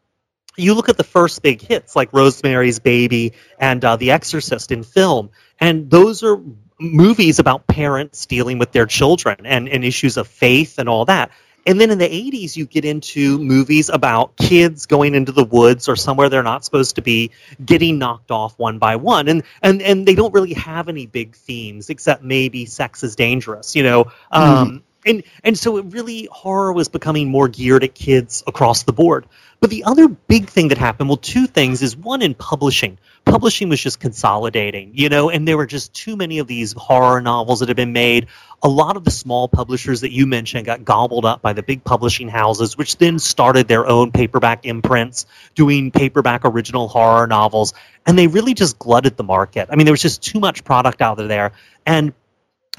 you 0.57 0.75
look 0.75 0.89
at 0.89 0.97
the 0.97 1.05
first 1.05 1.43
big 1.43 1.63
hits 1.63 1.97
like 1.97 2.13
Rosemary's 2.13 2.79
Baby 2.79 3.33
and 3.59 3.85
uh, 3.85 3.97
The 3.97 4.11
Exorcist 4.11 4.73
in 4.73 4.83
film, 4.83 5.31
and 5.59 5.91
those 5.91 6.23
are 6.23 6.41
movies 6.79 7.39
about 7.39 7.67
parents 7.67 8.27
dealing 8.27 8.59
with 8.59 8.73
their 8.73 8.87
children 8.87 9.37
and, 9.45 9.69
and 9.69 9.85
issues 9.85 10.17
of 10.17 10.27
faith 10.27 10.79
and 10.79 10.89
all 10.89 11.05
that. 11.07 11.31
And 11.67 11.81
then 11.81 11.91
in 11.91 11.99
the 11.99 12.09
80s, 12.09 12.57
you 12.57 12.67
get 12.67 12.85
into 12.85 13.39
movies 13.39 13.89
about 13.89 14.37
kids 14.37 14.87
going 14.87 15.15
into 15.15 15.33
the 15.33 15.45
woods 15.45 15.89
or 15.89 15.97
somewhere 15.97 16.29
they're 16.29 16.43
not 16.43 16.65
supposed 16.65 16.97
to 16.97 17.03
be, 17.03 17.31
getting 17.65 17.99
knocked 17.99 18.31
off 18.31 18.59
one 18.59 18.79
by 18.79 18.97
one. 18.97 19.29
And, 19.29 19.43
and, 19.63 19.83
and 19.83 20.07
they 20.07 20.15
don't 20.15 20.33
really 20.33 20.55
have 20.55 20.89
any 20.89 21.07
big 21.07 21.35
themes 21.35 21.91
except 21.91 22.23
maybe 22.23 22.67
sex 22.67 23.03
is 23.03 23.17
dangerous, 23.17 23.77
you 23.77 23.83
know? 23.83 24.11
Um, 24.31 24.83
and, 25.05 25.23
and 25.43 25.59
so 25.59 25.79
it 25.79 25.87
really, 25.87 26.29
horror 26.31 26.73
was 26.73 26.89
becoming 26.89 27.29
more 27.29 27.49
geared 27.49 27.85
at 27.85 27.95
kids 27.95 28.43
across 28.47 28.83
the 28.83 28.93
board. 28.93 29.27
But 29.61 29.69
the 29.69 29.85
other 29.85 30.09
big 30.09 30.49
thing 30.49 30.69
that 30.69 30.79
happened, 30.79 31.11
well, 31.11 31.19
two 31.19 31.47
things 31.47 31.83
is 31.83 31.95
one 31.95 32.23
in 32.23 32.35
publishing. 32.35 32.99
Publishing 33.27 33.69
was 33.69 33.81
just 33.81 34.01
consolidating, 34.01 34.93
you 34.95 35.11
know, 35.11 35.29
and 35.29 35.47
there 35.47 35.59
were 35.59 35.67
just 35.67 35.93
too 35.93 36.17
many 36.17 36.39
of 36.39 36.47
these 36.47 36.73
horror 36.73 37.21
novels 37.21 37.61
that 37.61 37.69
had 37.69 37.77
been 37.77 37.93
made. 37.93 38.29
A 38.63 38.69
lot 38.69 38.97
of 38.97 39.05
the 39.05 39.11
small 39.11 39.49
publishers 39.49 40.01
that 40.01 40.13
you 40.13 40.27
mentioned 40.27 40.65
got 40.65 40.85
gobbled 40.85 41.27
up 41.27 41.43
by 41.43 41.53
the 41.53 41.63
big 41.63 41.85
publishing 41.85 42.29
houses, 42.29 42.79
which 42.79 42.97
then 42.97 43.19
started 43.19 43.69
their 43.69 43.87
own 43.87 44.13
paperback 44.13 44.65
imprints, 44.65 45.27
doing 45.55 45.91
paperback 45.91 46.47
original 46.47 46.89
horror 46.89 47.27
novels, 47.27 47.75
and 48.07 48.19
they 48.19 48.27
really 48.27 48.55
just 48.55 48.79
glutted 48.79 49.19
the 49.19 49.25
market. 49.25 49.69
I 49.71 49.77
mean, 49.77 49.85
there 49.85 49.93
was 49.93 50.03
just 50.03 50.23
too 50.23 50.41
much 50.41 50.65
product 50.65 51.03
out 51.03 51.19
there, 51.19 51.53
and 51.85 52.15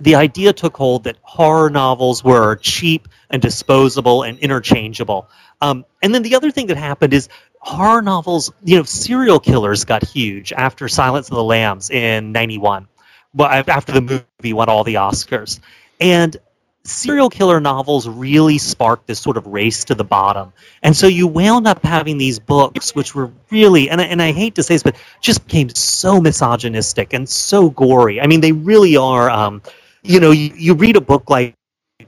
the 0.01 0.15
idea 0.15 0.51
took 0.51 0.75
hold 0.75 1.03
that 1.03 1.17
horror 1.21 1.69
novels 1.69 2.23
were 2.23 2.55
cheap 2.57 3.07
and 3.29 3.41
disposable 3.41 4.23
and 4.23 4.39
interchangeable. 4.39 5.29
Um, 5.61 5.85
and 6.01 6.13
then 6.13 6.23
the 6.23 6.35
other 6.35 6.49
thing 6.49 6.67
that 6.67 6.77
happened 6.77 7.13
is 7.13 7.29
horror 7.59 8.01
novels, 8.01 8.51
you 8.63 8.77
know, 8.77 8.83
serial 8.83 9.39
killers 9.39 9.85
got 9.85 10.03
huge 10.03 10.53
after 10.53 10.87
Silence 10.87 11.29
of 11.29 11.35
the 11.35 11.43
Lambs 11.43 11.91
in 11.91 12.31
91, 12.31 12.87
well, 13.35 13.63
after 13.67 13.91
the 13.91 14.01
movie 14.01 14.53
won 14.53 14.69
all 14.69 14.83
the 14.83 14.95
Oscars. 14.95 15.59
And 15.99 16.35
serial 16.83 17.29
killer 17.29 17.59
novels 17.59 18.09
really 18.09 18.57
sparked 18.57 19.05
this 19.05 19.19
sort 19.19 19.37
of 19.37 19.45
race 19.45 19.83
to 19.85 19.93
the 19.93 20.03
bottom. 20.03 20.51
And 20.81 20.97
so 20.97 21.05
you 21.05 21.27
wound 21.27 21.67
up 21.67 21.83
having 21.83 22.17
these 22.17 22.39
books, 22.39 22.95
which 22.95 23.13
were 23.13 23.31
really, 23.51 23.87
and 23.87 24.01
I, 24.01 24.05
and 24.05 24.19
I 24.19 24.31
hate 24.31 24.55
to 24.55 24.63
say 24.63 24.73
this, 24.73 24.83
but 24.83 24.95
just 25.19 25.45
became 25.45 25.69
so 25.69 26.19
misogynistic 26.19 27.13
and 27.13 27.29
so 27.29 27.69
gory. 27.69 28.19
I 28.19 28.25
mean, 28.25 28.41
they 28.41 28.51
really 28.51 28.97
are, 28.97 29.29
um, 29.29 29.61
you 30.03 30.19
know, 30.19 30.31
you, 30.31 30.51
you 30.55 30.73
read 30.73 30.95
a 30.95 31.01
book 31.01 31.29
like 31.29 31.55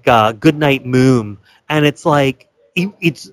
uh, 0.05 0.31
Goodnight 0.33 0.85
Moon, 0.85 1.37
and 1.69 1.85
it's 1.85 2.05
like, 2.05 2.49
it, 2.75 2.89
it's 3.01 3.31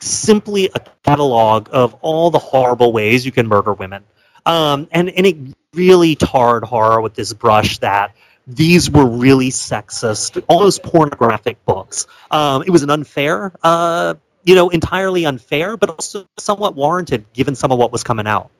simply 0.00 0.70
a 0.74 0.80
catalog 1.04 1.68
of 1.72 1.94
all 2.02 2.30
the 2.30 2.38
horrible 2.38 2.92
ways 2.92 3.24
you 3.24 3.32
can 3.32 3.46
murder 3.46 3.72
women. 3.72 4.04
Um, 4.44 4.88
and, 4.92 5.10
and 5.10 5.26
it 5.26 5.36
really 5.74 6.14
tarred 6.14 6.64
horror 6.64 7.00
with 7.00 7.14
this 7.14 7.32
brush 7.32 7.78
that 7.78 8.14
these 8.46 8.88
were 8.88 9.06
really 9.06 9.48
sexist, 9.48 10.42
almost 10.48 10.82
pornographic 10.82 11.64
books. 11.64 12.06
Um, 12.30 12.62
it 12.62 12.70
was 12.70 12.82
an 12.82 12.90
unfair, 12.90 13.52
uh, 13.62 14.14
you 14.44 14.54
know, 14.54 14.68
entirely 14.68 15.26
unfair, 15.26 15.76
but 15.76 15.90
also 15.90 16.28
somewhat 16.38 16.76
warranted 16.76 17.24
given 17.32 17.56
some 17.56 17.72
of 17.72 17.78
what 17.78 17.90
was 17.90 18.04
coming 18.04 18.26
out. 18.26 18.50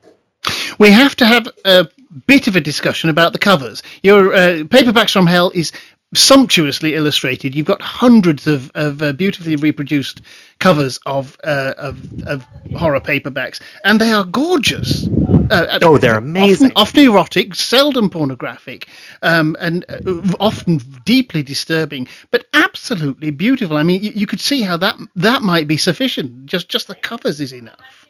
We 0.79 0.91
have 0.91 1.15
to 1.17 1.27
have 1.27 1.49
a 1.65 1.89
bit 2.27 2.47
of 2.49 2.57
a 2.57 2.61
discussion 2.61 3.11
about 3.11 3.33
the 3.33 3.39
covers. 3.39 3.83
Your 4.03 4.33
uh, 4.35 4.39
Paperbacks 4.65 5.13
from 5.13 5.27
Hell 5.27 5.51
is 5.55 5.73
sumptuously 6.15 6.95
illustrated. 6.95 7.55
You've 7.55 7.67
got 7.67 7.83
hundreds 7.83 8.47
of, 8.47 8.71
of 8.75 9.03
uh, 9.03 9.13
beautifully 9.13 9.57
reproduced 9.57 10.23
covers 10.59 10.99
of, 11.05 11.37
uh, 11.45 11.75
of 11.77 12.23
of 12.27 12.45
horror 12.77 13.01
paperbacks, 13.01 13.61
and 13.85 14.01
they 14.01 14.13
are 14.13 14.25
gorgeous. 14.25 15.09
Uh, 15.51 15.79
Oh, 15.83 15.99
they're 15.99 16.19
amazing. 16.19 16.73
Often, 16.77 16.77
often 16.77 17.05
erotic, 17.05 17.55
seldom 17.55 18.09
pornographic, 18.11 18.89
um, 19.23 19.57
and 19.61 19.85
uh, 19.89 20.37
often 20.41 20.79
deeply 21.05 21.43
disturbing, 21.43 22.09
but 22.31 22.47
absolutely 22.55 23.31
beautiful. 23.31 23.77
I 23.77 23.83
mean, 23.83 24.03
you, 24.03 24.13
you 24.15 24.27
could 24.27 24.41
see 24.41 24.63
how 24.63 24.77
that 24.79 24.97
that 25.17 25.43
might 25.43 25.69
be 25.69 25.77
sufficient. 25.77 26.47
Just 26.47 26.69
just 26.69 26.89
the 26.89 26.95
covers 26.95 27.41
is 27.41 27.53
enough. 27.53 28.06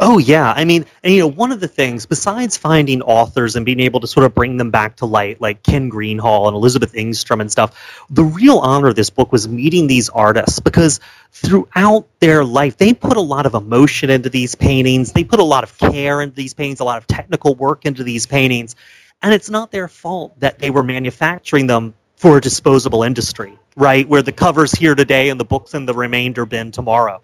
Oh 0.00 0.18
yeah, 0.18 0.52
I 0.52 0.64
mean, 0.64 0.84
and 1.02 1.14
you 1.14 1.20
know, 1.20 1.26
one 1.26 1.52
of 1.52 1.60
the 1.60 1.68
things 1.68 2.06
besides 2.06 2.56
finding 2.56 3.02
authors 3.02 3.56
and 3.56 3.66
being 3.66 3.80
able 3.80 4.00
to 4.00 4.06
sort 4.06 4.24
of 4.24 4.34
bring 4.34 4.56
them 4.56 4.70
back 4.70 4.96
to 4.96 5.06
light, 5.06 5.40
like 5.40 5.62
Ken 5.62 5.88
Greenhall 5.88 6.46
and 6.48 6.54
Elizabeth 6.54 6.92
Engstrom 6.92 7.40
and 7.40 7.50
stuff, 7.50 8.06
the 8.10 8.24
real 8.24 8.58
honor 8.58 8.88
of 8.88 8.96
this 8.96 9.10
book 9.10 9.32
was 9.32 9.48
meeting 9.48 9.86
these 9.86 10.08
artists 10.08 10.60
because 10.60 11.00
throughout 11.32 12.06
their 12.20 12.44
life, 12.44 12.76
they 12.76 12.94
put 12.94 13.16
a 13.16 13.20
lot 13.20 13.46
of 13.46 13.54
emotion 13.54 14.10
into 14.10 14.30
these 14.30 14.54
paintings. 14.54 15.12
They 15.12 15.24
put 15.24 15.40
a 15.40 15.44
lot 15.44 15.64
of 15.64 15.76
care 15.78 16.20
into 16.22 16.36
these 16.36 16.54
paintings, 16.54 16.80
a 16.80 16.84
lot 16.84 16.98
of 16.98 17.06
technical 17.06 17.54
work 17.54 17.84
into 17.84 18.04
these 18.04 18.26
paintings, 18.26 18.76
and 19.22 19.32
it's 19.32 19.50
not 19.50 19.70
their 19.70 19.88
fault 19.88 20.38
that 20.40 20.58
they 20.58 20.70
were 20.70 20.82
manufacturing 20.82 21.66
them 21.66 21.94
for 22.16 22.38
a 22.38 22.40
disposable 22.40 23.02
industry, 23.02 23.58
right? 23.76 24.08
Where 24.08 24.22
the 24.22 24.32
cover's 24.32 24.72
here 24.72 24.94
today 24.94 25.28
and 25.30 25.38
the 25.38 25.44
book's 25.44 25.74
in 25.74 25.86
the 25.86 25.94
remainder 25.94 26.46
bin 26.46 26.70
tomorrow. 26.70 27.22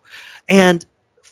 And 0.49 0.85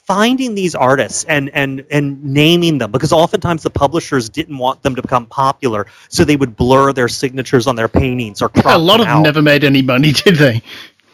finding 0.08 0.54
these 0.54 0.74
artists 0.74 1.24
and 1.24 1.50
and 1.50 1.84
and 1.90 2.24
naming 2.24 2.78
them 2.78 2.90
because 2.90 3.12
oftentimes 3.12 3.62
the 3.62 3.68
publishers 3.68 4.30
didn't 4.30 4.56
want 4.56 4.82
them 4.82 4.94
to 4.94 5.02
become 5.02 5.26
popular 5.26 5.86
so 6.08 6.24
they 6.24 6.34
would 6.34 6.56
blur 6.56 6.94
their 6.94 7.08
signatures 7.08 7.66
on 7.66 7.76
their 7.76 7.88
paintings 7.88 8.40
or 8.40 8.48
crop 8.48 8.74
a 8.74 8.78
lot 8.78 8.96
them 8.96 9.02
of 9.02 9.06
them 9.06 9.16
out. 9.18 9.22
never 9.22 9.42
made 9.42 9.64
any 9.64 9.82
money 9.82 10.12
did 10.24 10.36
they 10.36 10.62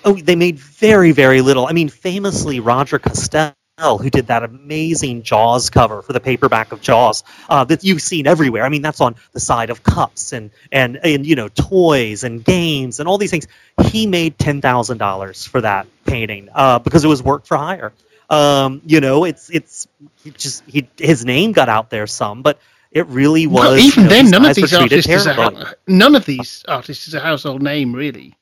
oh 0.04 0.14
they 0.14 0.36
made 0.36 0.56
very 0.60 1.10
very 1.10 1.40
little 1.40 1.66
i 1.66 1.72
mean 1.72 1.88
famously 1.88 2.60
roger 2.60 3.00
kastel 3.00 3.52
who 4.00 4.08
did 4.08 4.28
that 4.28 4.44
amazing 4.44 5.24
Jaws 5.24 5.68
cover 5.68 6.00
for 6.00 6.12
the 6.12 6.20
paperback 6.20 6.70
of 6.70 6.80
Jaws 6.80 7.24
uh, 7.48 7.64
that 7.64 7.82
you've 7.82 8.00
seen 8.00 8.24
everywhere. 8.24 8.62
I 8.62 8.68
mean, 8.68 8.82
that's 8.82 9.00
on 9.00 9.16
the 9.32 9.40
side 9.40 9.68
of 9.68 9.82
cups 9.82 10.32
and 10.32 10.52
and 10.70 11.00
and 11.02 11.26
you 11.26 11.34
know 11.34 11.48
toys 11.48 12.22
and 12.22 12.44
games 12.44 13.00
and 13.00 13.08
all 13.08 13.18
these 13.18 13.32
things. 13.32 13.48
He 13.86 14.06
made 14.06 14.38
ten 14.38 14.60
thousand 14.60 14.98
dollars 14.98 15.44
for 15.44 15.60
that 15.60 15.88
painting 16.06 16.50
uh, 16.54 16.78
because 16.78 17.04
it 17.04 17.08
was 17.08 17.20
work 17.20 17.46
for 17.46 17.56
hire. 17.56 17.92
Um, 18.30 18.82
you 18.86 19.00
know, 19.00 19.24
it's 19.24 19.50
it's 19.50 19.86
he 20.22 20.30
just 20.30 20.64
he 20.66 20.88
his 20.98 21.24
name 21.24 21.52
got 21.52 21.68
out 21.68 21.90
there 21.90 22.06
some, 22.06 22.42
but 22.42 22.58
it 22.90 23.06
really 23.08 23.46
was. 23.46 23.60
well, 23.60 23.76
even 23.76 24.04
you 24.04 24.08
know, 24.08 24.14
then 24.14 24.30
none 24.30 24.44
of 24.46 24.54
these 24.54 24.72
artists 24.72 25.10
is 25.10 25.26
a, 25.26 25.74
none 25.86 26.14
of 26.14 26.24
these 26.24 26.64
artists 26.68 27.08
is 27.08 27.14
a 27.14 27.20
household 27.20 27.62
name 27.62 27.92
really. 27.92 28.34